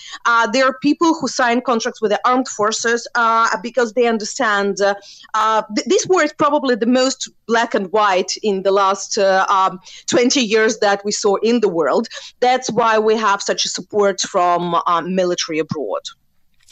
[0.53, 4.95] they are people who sign contracts with the armed forces uh, because they understand uh,
[5.35, 9.81] uh, th- this war is probably the most black and white in the last um,
[10.07, 12.09] 20 years that we saw in the world.
[12.41, 16.03] That's why we have such a support from military abroad.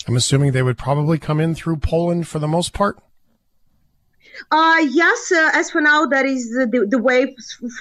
[0.08, 2.98] I'm assuming they would probably come in through Poland for the most part.
[4.50, 7.34] Uh, yes, uh, as for now, that is the, the way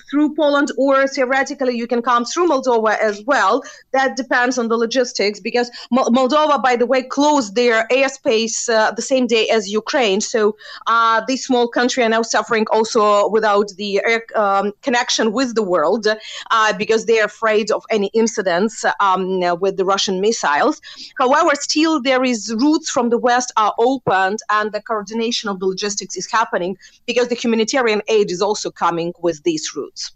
[0.09, 3.63] through Poland, or theoretically, you can come through Moldova as well.
[3.91, 9.01] That depends on the logistics because Moldova, by the way, closed their airspace uh, the
[9.01, 10.21] same day as Ukraine.
[10.21, 15.55] So uh, this small country are now suffering also without the air um, connection with
[15.55, 16.07] the world
[16.51, 20.81] uh, because they are afraid of any incidents um, with the Russian missiles.
[21.17, 25.65] However, still there is routes from the west are opened, and the coordination of the
[25.65, 30.11] logistics is happening happening because the humanitarian aid is also coming with these routes.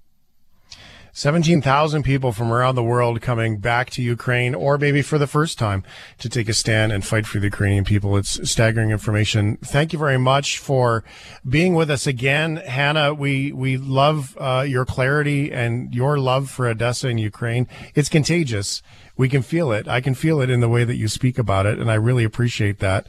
[1.18, 5.58] 17,000 people from around the world coming back to Ukraine or maybe for the first
[5.58, 5.82] time
[6.18, 8.18] to take a stand and fight for the Ukrainian people.
[8.18, 9.56] It's staggering information.
[9.64, 11.06] Thank you very much for
[11.48, 12.58] being with us again.
[12.58, 17.66] Hana, we, we love uh, your clarity and your love for Odessa and Ukraine.
[17.96, 18.84] It's contagious.
[19.16, 19.88] We can feel it.
[19.88, 21.80] I can feel it in the way that you speak about it.
[21.80, 23.08] And I really appreciate that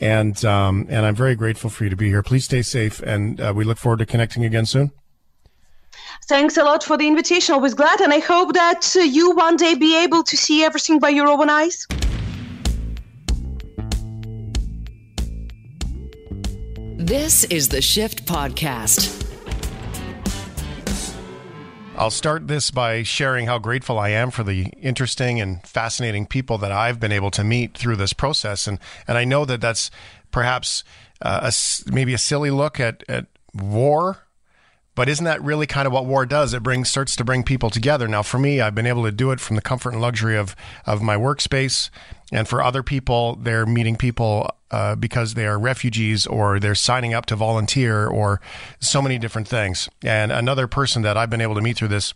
[0.00, 2.22] and um, and I'm very grateful for you to be here.
[2.22, 4.92] Please stay safe, and uh, we look forward to connecting again soon.
[6.28, 7.54] Thanks a lot for the invitation.
[7.54, 10.98] Always glad, and I hope that uh, you one day be able to see everything
[10.98, 11.86] by your own eyes.
[16.98, 19.25] This is the Shift Podcast.
[21.96, 26.58] I'll start this by sharing how grateful I am for the interesting and fascinating people
[26.58, 28.78] that I've been able to meet through this process, and
[29.08, 29.90] and I know that that's
[30.30, 30.84] perhaps
[31.22, 34.25] uh, a, maybe a silly look at at war
[34.96, 36.52] but isn't that really kind of what war does?
[36.52, 38.08] It brings starts to bring people together.
[38.08, 40.56] Now, for me, I've been able to do it from the comfort and luxury of
[40.84, 41.90] of my workspace,
[42.32, 47.14] and for other people, they're meeting people uh, because they are refugees or they're signing
[47.14, 48.40] up to volunteer or
[48.80, 49.88] so many different things.
[50.02, 52.14] And another person that I've been able to meet through this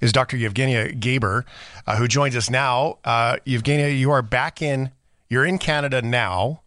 [0.00, 0.36] is Dr.
[0.36, 1.44] Yevgeniya Gaber,
[1.86, 2.98] uh, who joins us now.
[3.04, 4.92] Uh, Yevgeniya, you are back in.
[5.28, 6.62] You're in Canada now.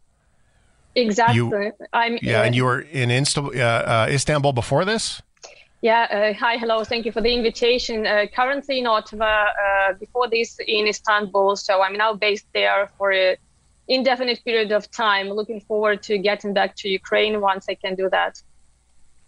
[0.95, 1.35] Exactly.
[1.35, 5.21] You, I'm yeah, and you were in Insta- uh, uh, Istanbul before this.
[5.81, 6.07] Yeah.
[6.09, 6.57] Uh, hi.
[6.57, 6.83] Hello.
[6.83, 8.07] Thank you for the invitation.
[8.07, 9.25] Uh, currently in Ottawa.
[9.25, 11.57] Uh, before this, in Istanbul.
[11.57, 13.37] So I'm now based there for a
[13.87, 15.29] indefinite period of time.
[15.29, 18.41] Looking forward to getting back to Ukraine once I can do that.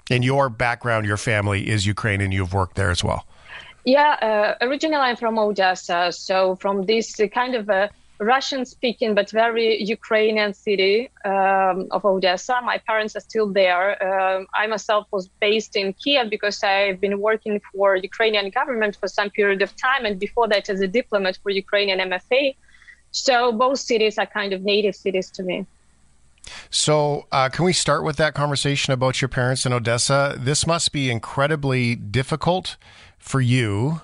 [0.10, 2.28] And your background, your family is Ukrainian.
[2.28, 3.28] And you've worked there as well.
[3.84, 4.56] Yeah.
[4.60, 6.12] Uh, originally, I'm from Odessa.
[6.12, 7.90] So from this kind of a
[8.20, 12.60] Russian speaking but very Ukrainian city um, of Odessa.
[12.64, 14.02] My parents are still there.
[14.02, 19.08] Uh, I myself was based in Kiev because I've been working for Ukrainian government for
[19.08, 22.56] some period of time and before that as a diplomat for Ukrainian MFA.
[23.12, 25.66] So both cities are kind of native cities to me.
[26.70, 30.36] So, uh, can we start with that conversation about your parents in Odessa?
[30.38, 32.78] This must be incredibly difficult
[33.18, 34.02] for you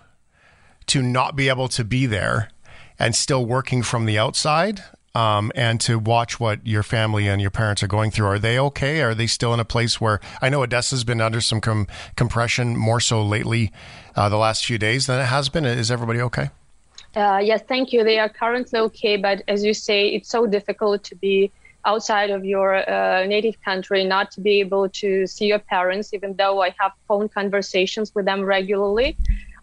[0.88, 2.50] to not be able to be there
[3.00, 4.82] and still working from the outside
[5.16, 8.26] um, and to watch what your family and your parents are going through.
[8.28, 9.02] Are they okay?
[9.02, 12.76] Are they still in a place where I know Odessa's been under some com- compression
[12.76, 13.72] more so lately,
[14.16, 15.66] uh, the last few days than it has been?
[15.66, 16.50] Is everybody okay?
[17.16, 18.04] Uh, yes, thank you.
[18.04, 21.52] They are currently okay, but as you say, it's so difficult to be
[21.86, 26.34] outside of your uh, native country, not to be able to see your parents, even
[26.36, 29.16] though I have phone conversations with them regularly.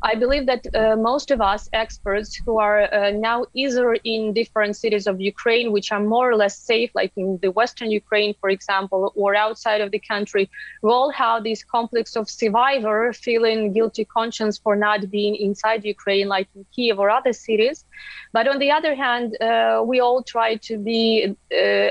[0.02, 4.76] I believe that uh, most of us experts who are uh, now either in different
[4.76, 8.48] cities of Ukraine, which are more or less safe, like in the Western Ukraine, for
[8.48, 10.48] example, or outside of the country,
[10.82, 16.28] we all have this complex of survivor feeling guilty conscience for not being inside Ukraine,
[16.28, 17.84] like in Kiev or other cities.
[18.32, 21.90] But on the other hand, uh, we all try to be uh,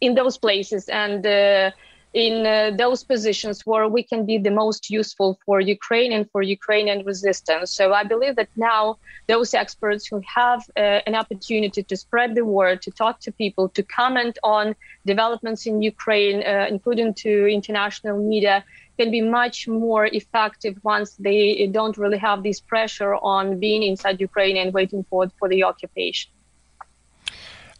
[0.00, 1.70] in those places and uh,
[2.12, 6.42] in uh, those positions where we can be the most useful for Ukraine and for
[6.42, 7.70] Ukrainian resistance.
[7.72, 8.98] So I believe that now
[9.28, 13.68] those experts who have uh, an opportunity to spread the word, to talk to people,
[13.70, 14.74] to comment on
[15.06, 18.64] developments in Ukraine, uh, including to international media,
[18.98, 24.20] can be much more effective once they don't really have this pressure on being inside
[24.20, 26.30] Ukraine and waiting for, for the occupation.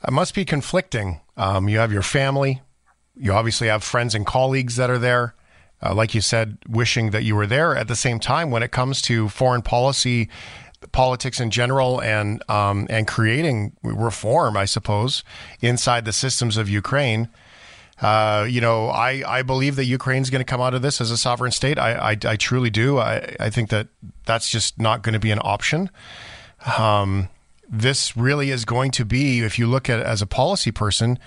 [0.06, 1.20] It must be conflicting.
[1.36, 2.62] Um, you have your family,
[3.16, 5.34] you obviously have friends and colleagues that are there.
[5.82, 7.74] Uh, like you said, wishing that you were there.
[7.74, 10.28] At the same time, when it comes to foreign policy,
[10.92, 15.24] politics in general, and um, and creating reform, I suppose,
[15.60, 17.28] inside the systems of Ukraine.
[18.00, 21.10] Uh, you know, I, I believe that Ukraine's going to come out of this as
[21.10, 21.78] a sovereign state.
[21.78, 22.98] I, I, I truly do.
[22.98, 23.88] I, I think that
[24.24, 25.90] that's just not going to be an option.
[26.78, 27.28] Um,
[27.68, 31.18] this really is going to be, if you look at it as a policy person,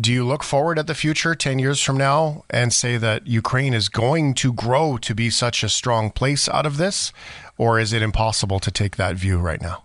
[0.00, 3.74] do you look forward at the future 10 years from now and say that Ukraine
[3.74, 7.12] is going to grow to be such a strong place out of this?
[7.56, 9.84] Or is it impossible to take that view right now?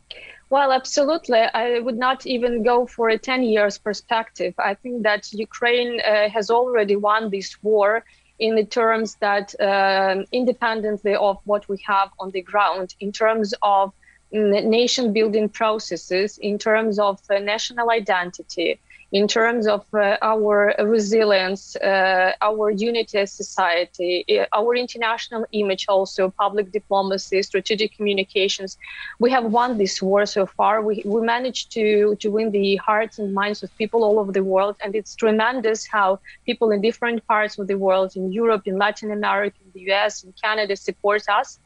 [0.49, 1.41] Well, absolutely.
[1.41, 4.55] I would not even go for a 10 years perspective.
[4.57, 8.03] I think that Ukraine uh, has already won this war
[8.39, 13.53] in the terms that, uh, independently of what we have on the ground, in terms
[13.61, 13.93] of
[14.31, 18.79] nation building processes, in terms of uh, national identity,
[19.11, 25.85] in terms of uh, our resilience, uh, our unity as society, uh, our international image,
[25.87, 28.77] also public diplomacy, strategic communications.
[29.19, 30.81] We have won this war so far.
[30.81, 34.43] We, we managed to, to win the hearts and minds of people all over the
[34.43, 34.75] world.
[34.83, 39.11] And it's tremendous how people in different parts of the world, in Europe, in Latin
[39.11, 41.59] America, the US and Canada support us.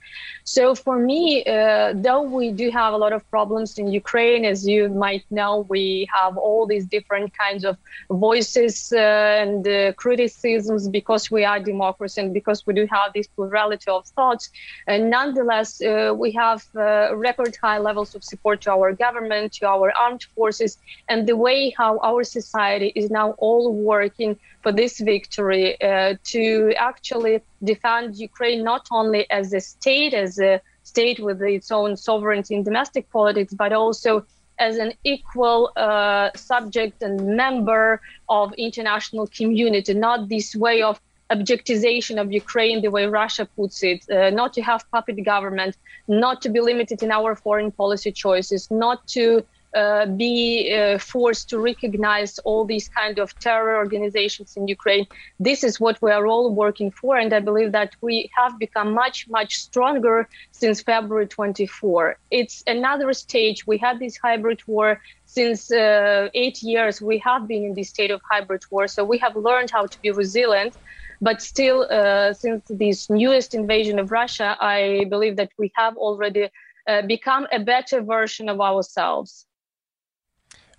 [0.44, 4.68] So for me, uh, though we do have a lot of problems in Ukraine, as
[4.68, 7.78] you might know, we have all these different kinds of
[8.10, 13.28] voices uh, and uh, criticisms because we are democracy and because we do have this
[13.28, 14.50] plurality of thoughts.
[14.88, 19.68] And nonetheless, uh, we have uh, record high levels of support to our government, to
[19.68, 20.78] our armed forces,
[21.10, 26.74] and the way how our society is now all working for this victory uh, to
[26.78, 32.56] actually defend Ukraine not only as a state, as a state with its own sovereignty
[32.56, 34.26] in domestic politics, but also
[34.60, 41.00] as an equal uh, subject and member of international community, not this way of
[41.32, 45.76] objectization of Ukraine the way Russia puts it, uh, not to have puppet government,
[46.08, 49.44] not to be limited in our foreign policy choices, not to
[49.76, 55.08] uh, be uh, forced to recognize all these kind of terror organizations in Ukraine.
[55.40, 58.94] This is what we are all working for, and I believe that we have become
[58.94, 62.18] much, much stronger since February 24.
[62.32, 63.66] It's another stage.
[63.66, 67.02] We had this hybrid war since uh, eight years.
[67.02, 69.98] We have been in this state of hybrid war, so we have learned how to
[70.02, 70.78] be resilient.
[71.22, 76.50] But still, uh, since this newest invasion of Russia, I believe that we have already
[76.88, 79.46] uh, become a better version of ourselves.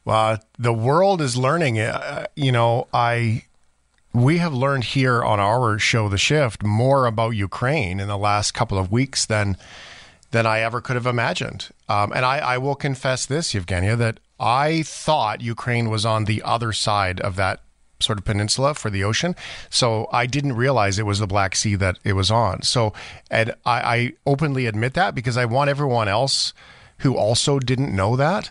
[0.04, 1.80] Well, the world is learning.
[1.80, 3.44] Uh, you know, I
[4.12, 8.52] we have learned here on our show, The Shift, more about Ukraine in the last
[8.52, 9.56] couple of weeks than
[10.30, 11.68] than I ever could have imagined.
[11.88, 16.42] Um, and I, I will confess this, Yevgeniya, that I thought Ukraine was on the
[16.42, 17.60] other side of that
[18.00, 19.36] sort of peninsula for the ocean.
[19.70, 22.62] So I didn't realize it was the Black Sea that it was on.
[22.62, 22.92] So,
[23.30, 26.52] and I, I openly admit that because I want everyone else
[26.98, 28.50] who also didn't know that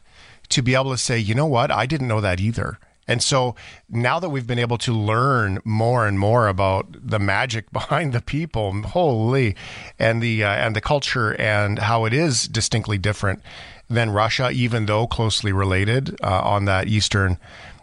[0.50, 2.80] to be able to say, you know what, I didn't know that either.
[3.08, 3.56] And so
[3.90, 8.22] now that we've been able to learn more and more about the magic behind the
[8.22, 9.56] people, holy,
[10.00, 13.42] and the uh, and the culture and how it is distinctly different
[13.90, 17.38] than Russia, even though closely related uh, on that eastern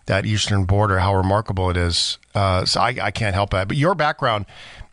[0.07, 2.19] that eastern border, how remarkable it is.
[2.35, 3.69] Uh, so I, I, can't help that.
[3.69, 4.45] But your background,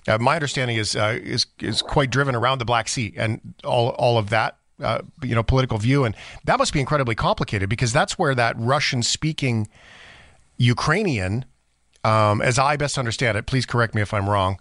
[0.08, 3.90] uh, my understanding is uh, is is quite driven around the Black Sea and all
[3.90, 4.58] all of that.
[4.80, 8.56] Uh, you know, political view, and that must be incredibly complicated because that's where that
[8.60, 9.68] Russian-speaking
[10.58, 11.46] Ukrainian,
[12.04, 13.48] um, as I best understand it.
[13.48, 14.60] Please correct me if I'm wrong.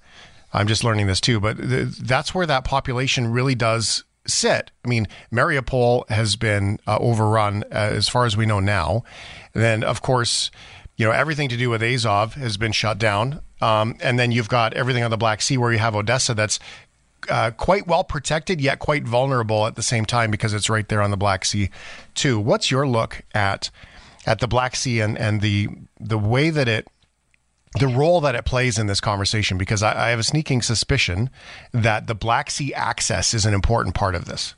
[0.55, 4.71] I'm just learning this too, but th- that's where that population really does sit.
[4.85, 9.05] I mean, Mariupol has been uh, overrun uh, as far as we know now.
[9.55, 10.51] And then, of course,
[10.97, 13.41] you know, everything to do with Azov has been shut down.
[13.61, 16.59] Um, and then you've got everything on the Black Sea where you have Odessa that's
[17.29, 21.03] uh, quite well protected, yet quite vulnerable at the same time because it's right there
[21.03, 21.71] on the Black Sea,
[22.15, 22.39] too.
[22.39, 23.71] What's your look at
[24.27, 25.69] at the Black Sea and, and the
[26.01, 26.89] the way that it
[27.79, 31.29] the role that it plays in this conversation because I, I, have a sneaking suspicion
[31.73, 34.55] that the Black Sea access is an important part of this.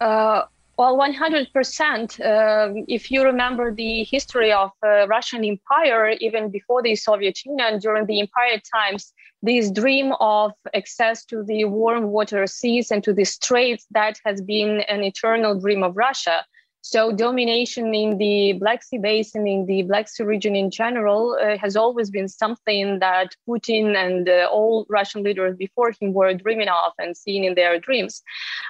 [0.00, 0.42] Uh,
[0.76, 2.20] well, 100%.
[2.20, 7.78] Uh, if you remember the history of uh, Russian Empire, even before the Soviet Union,
[7.78, 13.12] during the Empire times, this dream of access to the warm water seas and to
[13.12, 16.44] the straits that has been an eternal dream of Russia.
[16.88, 21.58] So domination in the Black Sea Basin, in the Black Sea region in general, uh,
[21.58, 26.68] has always been something that Putin and uh, all Russian leaders before him were dreaming
[26.68, 28.22] of and seeing in their dreams.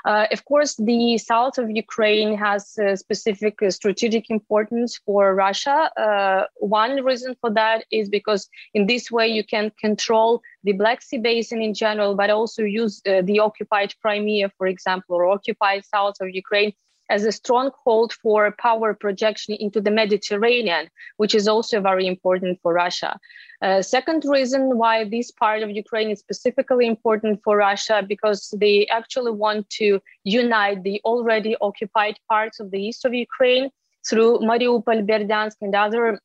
[0.06, 5.90] Uh, of course, the south of Ukraine has specific uh, strategic importance for Russia.
[5.98, 11.02] Uh, one reason for that is because in this way you can control the Black
[11.02, 15.84] Sea Basin in general, but also use uh, the occupied Crimea, for example, or occupied
[15.84, 16.72] south of Ukraine
[17.08, 22.72] as a stronghold for power projection into the Mediterranean, which is also very important for
[22.72, 23.18] Russia.
[23.62, 28.86] Uh, second reason why this part of Ukraine is specifically important for Russia because they
[28.88, 33.70] actually want to unite the already occupied parts of the east of Ukraine
[34.08, 36.20] through Mariupol, Berdyansk, and other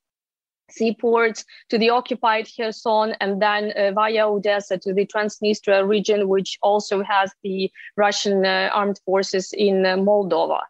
[0.72, 6.58] seaports to the occupied Kherson and then uh, via Odessa to the Transnistria region, which
[6.62, 10.62] also has the Russian uh, armed forces in uh, Moldova.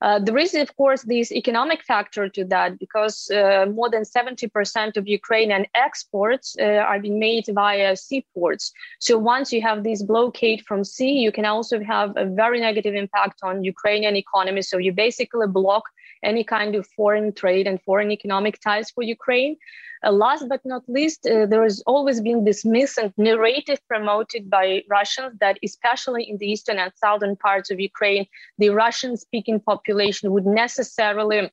[0.00, 4.96] Uh, there is, of course, this economic factor to that because uh, more than 70%
[4.96, 8.72] of Ukrainian exports uh, are being made via seaports.
[9.00, 12.94] So once you have this blockade from sea, you can also have a very negative
[12.94, 14.62] impact on Ukrainian economy.
[14.62, 15.84] So you basically block
[16.22, 19.56] any kind of foreign trade and foreign economic ties for Ukraine.
[20.04, 24.48] Uh, last but not least, uh, there has always been this myth and narrative promoted
[24.48, 28.26] by Russians that, especially in the eastern and southern parts of Ukraine,
[28.58, 31.50] the Russian speaking population would necessarily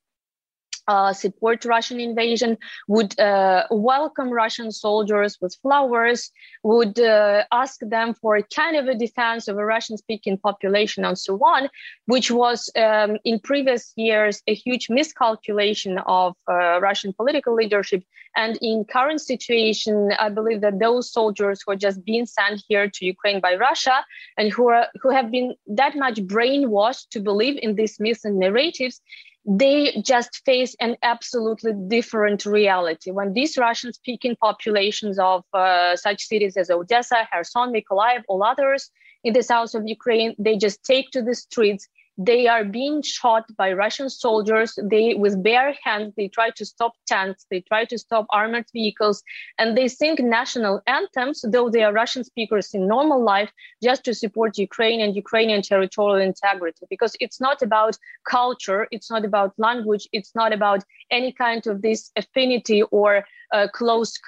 [0.87, 2.57] uh, support Russian invasion,
[2.87, 6.31] would uh, welcome Russian soldiers with flowers,
[6.63, 11.17] would uh, ask them for kind of a defense of a Russian speaking population and
[11.17, 11.69] so on,
[12.05, 18.03] which was um, in previous years a huge miscalculation of uh, Russian political leadership.
[18.37, 22.89] And in current situation, I believe that those soldiers who are just being sent here
[22.89, 24.03] to Ukraine by Russia
[24.37, 28.37] and who are who have been that much brainwashed to believe in these myths and
[28.37, 29.01] narratives
[29.45, 33.11] they just face an absolutely different reality.
[33.11, 38.89] When these Russian speaking populations of uh, such cities as Odessa, Kherson, Mykolaiv, all others
[39.23, 41.87] in the south of Ukraine, they just take to the streets
[42.17, 44.77] they are being shot by Russian soldiers.
[44.81, 49.23] They, with bare hands, they try to stop tanks, they try to stop armored vehicles,
[49.59, 53.51] and they sing national anthems, though they are Russian speakers in normal life,
[53.83, 56.85] just to support Ukraine and Ukrainian territorial integrity.
[56.89, 57.97] Because it's not about
[58.29, 63.67] culture, it's not about language, it's not about any kind of this affinity or uh,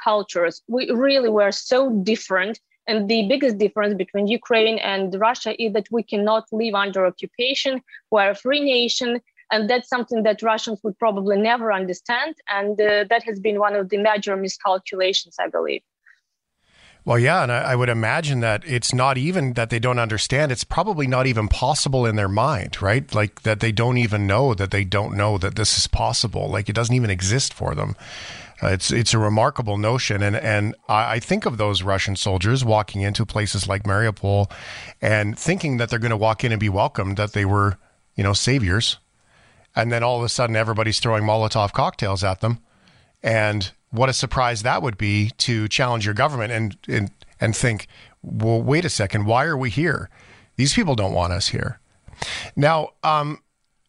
[0.03, 0.61] cultures.
[0.67, 5.87] We really were so different and the biggest difference between Ukraine and Russia is that
[5.91, 7.81] we cannot live under occupation.
[8.11, 9.21] We're a free nation.
[9.51, 12.35] And that's something that Russians would probably never understand.
[12.49, 15.81] And uh, that has been one of the major miscalculations, I believe.
[17.07, 20.51] Well, yeah, and I, I, would imagine that it's not even that they don't understand.
[20.51, 23.15] It's probably not even possible in their mind, right?
[23.15, 26.49] Like that they don't even know that they don't know that this is possible.
[26.49, 27.95] Like it doesn't even exist for them.
[28.61, 33.03] Uh, it's it's a remarkable notion, and and I think of those Russian soldiers walking
[33.03, 34.51] into places like Mariupol,
[35.01, 37.77] and thinking that they're going to walk in and be welcomed, that they were
[38.17, 38.97] you know saviors,
[39.77, 42.59] and then all of a sudden everybody's throwing Molotov cocktails at them,
[43.23, 47.87] and what a surprise that would be to challenge your government and and and think,
[48.21, 50.09] well, wait a second, why are we here?
[50.55, 51.79] These people don't want us here.
[52.55, 53.41] Now, um,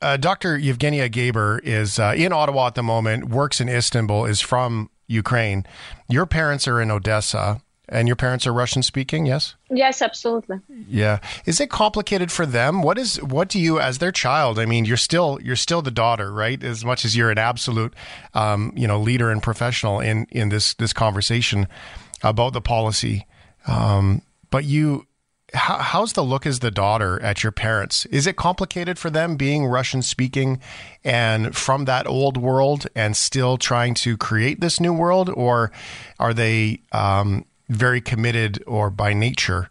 [0.03, 0.59] uh, Dr.
[0.59, 5.64] Yevgeniya Gaber is uh, in Ottawa at the moment, works in Istanbul, is from Ukraine.
[6.09, 9.55] Your parents are in Odessa, and your parents are Russian speaking, yes?
[9.70, 10.61] Yes, absolutely.
[10.89, 11.18] Yeah.
[11.47, 12.82] Is it complicated for them?
[12.82, 14.59] What is what do you as their child?
[14.59, 16.62] I mean, you're still you're still the daughter, right?
[16.62, 17.95] As much as you're an absolute
[18.34, 21.68] um, you know, leader and professional in in this this conversation
[22.22, 23.26] about the policy.
[23.66, 25.07] Um, but you
[25.55, 28.05] how, how's the look as the daughter at your parents?
[28.07, 30.61] Is it complicated for them being Russian speaking
[31.05, 35.72] and from that old world and still trying to create this new world, or
[36.18, 39.68] are they um, very committed, or by nature,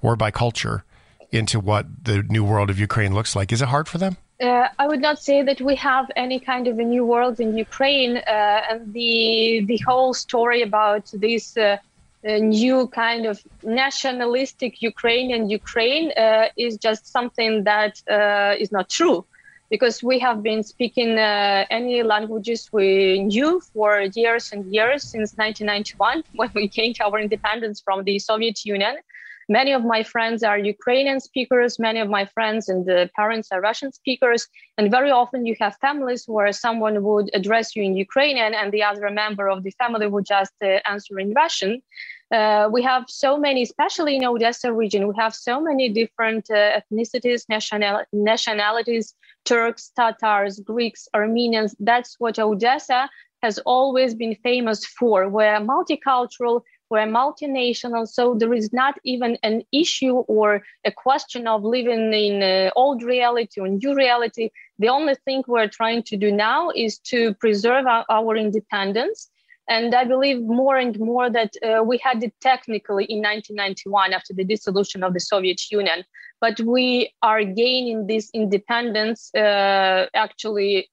[0.00, 0.84] or by culture,
[1.30, 3.52] into what the new world of Ukraine looks like?
[3.52, 4.16] Is it hard for them?
[4.40, 7.56] Uh, I would not say that we have any kind of a new world in
[7.56, 11.78] Ukraine, uh, and the the whole story about this uh,
[12.24, 19.24] new kind of nationalistic Ukrainian Ukraine uh, is just something that uh, is not true
[19.70, 25.34] because we have been speaking uh, any languages we knew for years and years since
[25.36, 28.96] 1991 when we gained our independence from the Soviet Union.
[29.48, 31.78] Many of my friends are Ukrainian speakers.
[31.78, 34.46] Many of my friends and the parents are Russian speakers.
[34.76, 38.82] And very often you have families where someone would address you in Ukrainian and the
[38.82, 41.82] other member of the family would just uh, answer in Russian.
[42.30, 46.78] Uh, we have so many, especially in Odessa region, we have so many different uh,
[46.78, 49.14] ethnicities, national, nationalities,
[49.46, 51.74] Turks, Tatars, Greeks, Armenians.
[51.80, 53.08] That's what Odessa
[53.42, 55.28] has always been famous for.
[55.28, 61.62] We're multicultural, we're multinational, so there is not even an issue or a question of
[61.62, 64.50] living in uh, old reality or new reality.
[64.78, 69.30] The only thing we're trying to do now is to preserve our, our independence
[69.68, 74.32] and I believe more and more that uh, we had it technically in 1991 after
[74.32, 76.04] the dissolution of the Soviet Union,
[76.40, 80.88] but we are gaining this independence uh, actually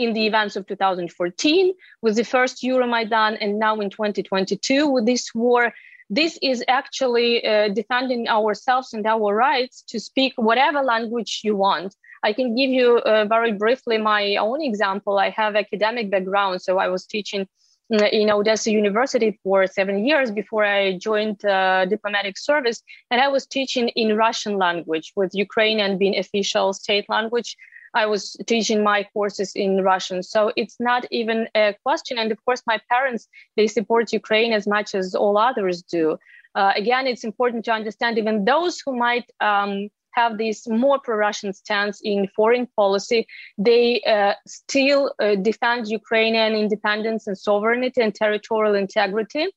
[0.00, 5.34] in the events of 2014 with the first Euromaidan and now in 2022 with this
[5.34, 5.72] war.
[6.08, 11.94] This is actually uh, defending ourselves and our rights to speak whatever language you want.
[12.22, 15.18] I can give you uh, very briefly my own example.
[15.18, 17.46] I have academic background, so I was teaching
[17.90, 22.82] in Odessa University for seven years before I joined uh, diplomatic service.
[23.10, 27.56] And I was teaching in Russian language with Ukrainian being official state language.
[27.94, 30.22] I was teaching my courses in Russian.
[30.22, 32.18] So it's not even a question.
[32.18, 36.18] And of course, my parents, they support Ukraine as much as all others do.
[36.54, 41.52] Uh, again, it's important to understand even those who might um, have this more pro-Russian
[41.52, 43.26] stance in foreign policy,
[43.58, 49.48] they uh, still uh, defend Ukrainian independence and sovereignty and territorial integrity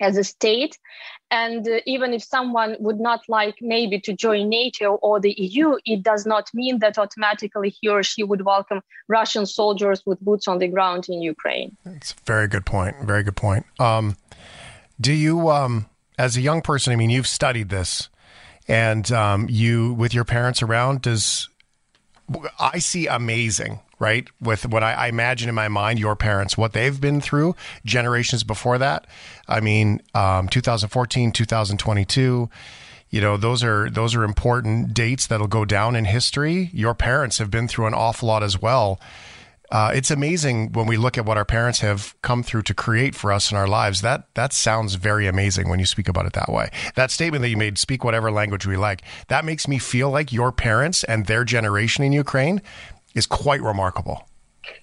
[0.00, 0.78] as a state.
[1.30, 5.76] And uh, even if someone would not like maybe to join NATO or the EU,
[5.84, 10.48] it does not mean that automatically he or she would welcome Russian soldiers with boots
[10.48, 11.76] on the ground in Ukraine.
[11.84, 12.96] That's a very good point.
[13.02, 13.66] Very good point.
[13.78, 14.16] Um,
[15.00, 15.86] do you, um,
[16.18, 18.08] as a young person, I mean, you've studied this
[18.68, 21.48] and um, you with your parents around does
[22.60, 26.72] i see amazing right with what I, I, imagine in my mind your parents what
[26.72, 29.06] they've been through generations before that
[29.46, 32.48] i mean um, 2014 2022
[33.10, 37.38] you know those are those are important dates that'll go down in history your parents
[37.38, 39.00] have been through an awful lot as well
[39.70, 43.14] uh, it's amazing when we look at what our parents have come through to create
[43.14, 44.00] for us in our lives.
[44.00, 46.70] That that sounds very amazing when you speak about it that way.
[46.94, 50.32] That statement that you made, "Speak whatever language we like," that makes me feel like
[50.32, 52.62] your parents and their generation in Ukraine
[53.18, 54.28] is quite remarkable.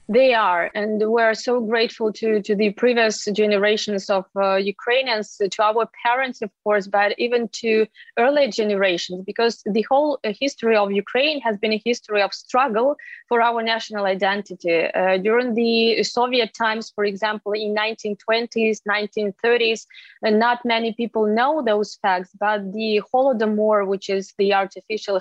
[0.07, 5.63] They are, and we're so grateful to to the previous generations of uh, Ukrainians, to
[5.63, 10.91] our parents, of course, but even to earlier generations, because the whole uh, history of
[10.91, 12.89] Ukraine has been a history of struggle
[13.29, 14.77] for our national identity.
[14.93, 19.81] Uh, during the Soviet times, for example, in 1920s, 1930s,
[20.25, 25.19] uh, not many people know those facts, but the Holodomor, which is the artificial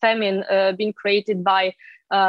[0.00, 1.74] famine, uh, being created by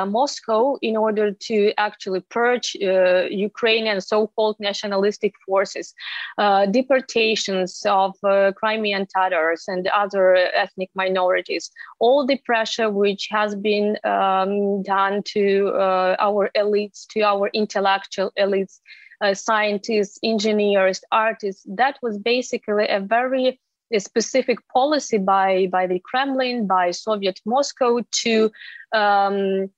[0.07, 5.93] Moscow in order to actually purge uh, Ukrainian so-called nationalistic forces,
[6.37, 13.55] uh, deportations of uh, Crimean Tatars and other ethnic minorities, all the pressure which has
[13.55, 18.79] been um, done to uh, our elites, to our intellectual elites,
[19.21, 23.59] uh, scientists, engineers, artists, that was basically a very
[23.93, 28.51] a specific policy by by the Kremlin, by Soviet Moscow to
[28.93, 29.69] um,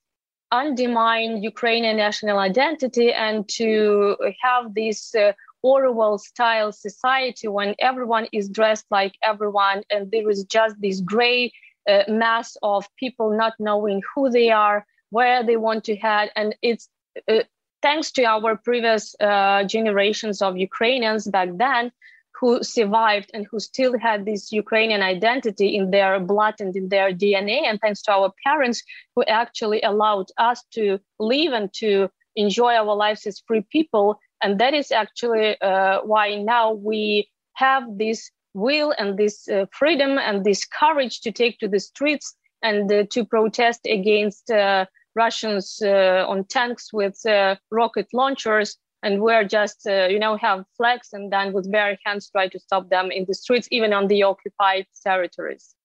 [0.52, 5.34] undermine Ukrainian national identity and to have this uh,
[5.64, 11.52] Orwell style society when everyone is dressed like everyone and there is just this gray
[11.90, 16.30] uh, mass of people not knowing who they are, where they want to head.
[16.36, 16.88] And it's
[17.28, 17.44] uh,
[17.82, 21.92] thanks to our previous uh, generations of Ukrainians back then
[22.40, 27.12] who survived and who still had this Ukrainian identity in their blood and in their
[27.12, 28.84] DNA, and thanks to our parents
[29.16, 34.20] who actually allowed us to live and to enjoy our lives as free people.
[34.44, 40.18] And that is actually uh, why now we have this will and this uh, freedom
[40.18, 44.86] and this courage to take to the streets and uh, to protest against uh,
[45.16, 48.78] Russians uh, on tanks with uh, rocket launchers
[49.08, 52.60] and we're just uh, you know have flags and then with bare hands try to
[52.60, 55.76] stop them in the streets even on the occupied territories.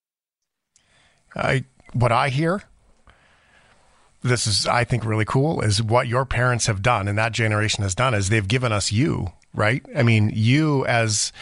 [1.35, 1.65] I,
[1.95, 2.63] what i hear
[4.23, 7.83] this is i think really cool is what your parents have done and that generation
[7.83, 9.85] has done is they've given us you right?
[9.95, 11.33] I mean you as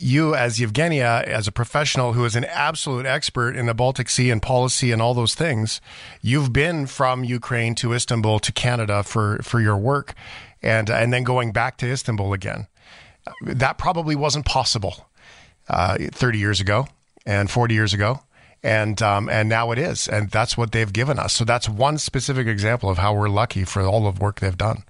[0.00, 4.30] you as Yevgeniya, as a professional who is an absolute expert in the Baltic Sea
[4.30, 5.80] and policy and all those things,
[6.22, 10.14] you've been from Ukraine to Istanbul to Canada for, for your work
[10.62, 12.66] and, and then going back to Istanbul again.
[13.42, 15.08] That probably wasn't possible
[15.68, 16.88] uh, 30 years ago
[17.26, 18.20] and 40 years ago.
[18.60, 21.32] And um, and now it is, and that's what they've given us.
[21.32, 24.82] So that's one specific example of how we're lucky for all the work they've done.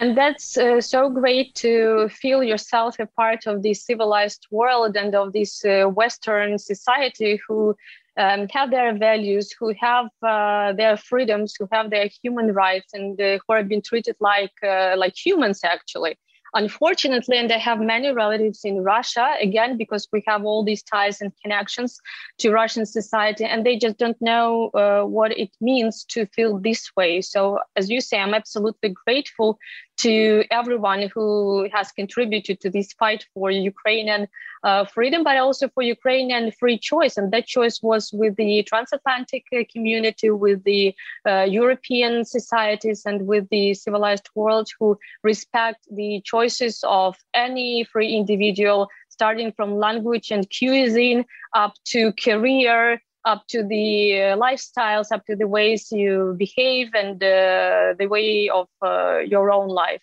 [0.00, 5.14] And that's uh, so great to feel yourself a part of this civilized world and
[5.14, 7.76] of this uh, Western society who
[8.16, 13.20] um, have their values, who have uh, their freedoms, who have their human rights, and
[13.20, 16.16] uh, who are being treated like uh, like humans actually
[16.54, 21.20] unfortunately, and I have many relatives in Russia, again, because we have all these ties
[21.20, 21.98] and connections
[22.38, 26.90] to Russian society, and they just don't know uh, what it means to feel this
[26.96, 27.20] way.
[27.20, 29.58] So, as you say, I'm absolutely grateful
[29.98, 34.28] to everyone who has contributed to this fight for Ukrainian
[34.62, 37.16] uh, freedom, but also for Ukrainian free choice.
[37.16, 40.94] And that choice was with the transatlantic uh, community, with the
[41.26, 48.14] uh, European societies, and with the civilized world who respect the choices of any free
[48.14, 51.24] individual, starting from language and cuisine
[51.54, 57.94] up to career up to the lifestyles, up to the ways you behave and uh,
[57.98, 60.02] the way of uh, your own life.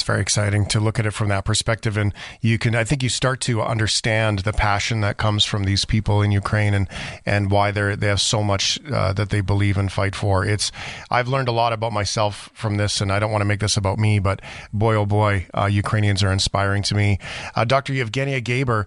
[0.00, 1.96] It's very exciting to look at it from that perspective.
[1.96, 5.84] And you can, I think you start to understand the passion that comes from these
[5.84, 6.88] people in Ukraine and,
[7.26, 10.44] and why they're, they have so much uh, that they believe and fight for.
[10.44, 10.72] It's,
[11.10, 13.76] I've learned a lot about myself from this, and I don't want to make this
[13.76, 14.40] about me, but
[14.72, 17.18] boy, oh boy, uh, Ukrainians are inspiring to me.
[17.54, 17.92] Uh, Dr.
[17.92, 18.86] Yevgeniya Gaber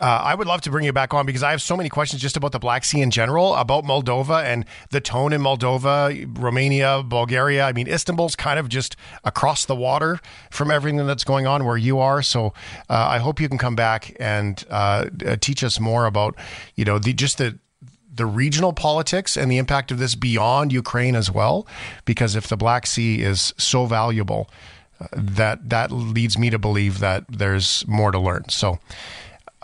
[0.00, 2.20] uh, I would love to bring you back on because I have so many questions
[2.20, 7.02] just about the Black Sea in general, about Moldova and the tone in Moldova, Romania,
[7.04, 7.64] Bulgaria.
[7.64, 10.20] I mean, Istanbul's kind of just across the water
[10.50, 12.22] from everything that's going on where you are.
[12.22, 12.54] So
[12.90, 15.06] uh, I hope you can come back and uh,
[15.40, 16.34] teach us more about,
[16.74, 17.58] you know, the just the
[18.16, 21.66] the regional politics and the impact of this beyond Ukraine as well.
[22.04, 24.48] Because if the Black Sea is so valuable,
[25.00, 28.48] uh, that that leads me to believe that there's more to learn.
[28.48, 28.78] So.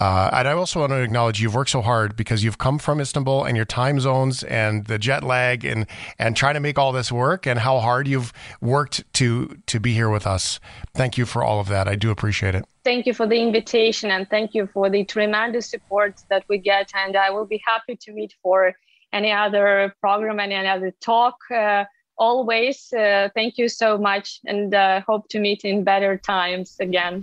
[0.00, 3.00] Uh, and I also want to acknowledge you've worked so hard because you've come from
[3.00, 5.86] Istanbul and your time zones and the jet lag and
[6.18, 8.32] and trying to make all this work and how hard you've
[8.62, 10.58] worked to to be here with us.
[10.94, 11.86] Thank you for all of that.
[11.86, 12.64] I do appreciate it.
[12.82, 16.90] Thank you for the invitation and thank you for the tremendous support that we get.
[16.94, 18.72] And I will be happy to meet for
[19.12, 21.36] any other program, any other talk.
[21.54, 21.84] Uh,
[22.16, 27.22] always, uh, thank you so much and uh, hope to meet in better times again.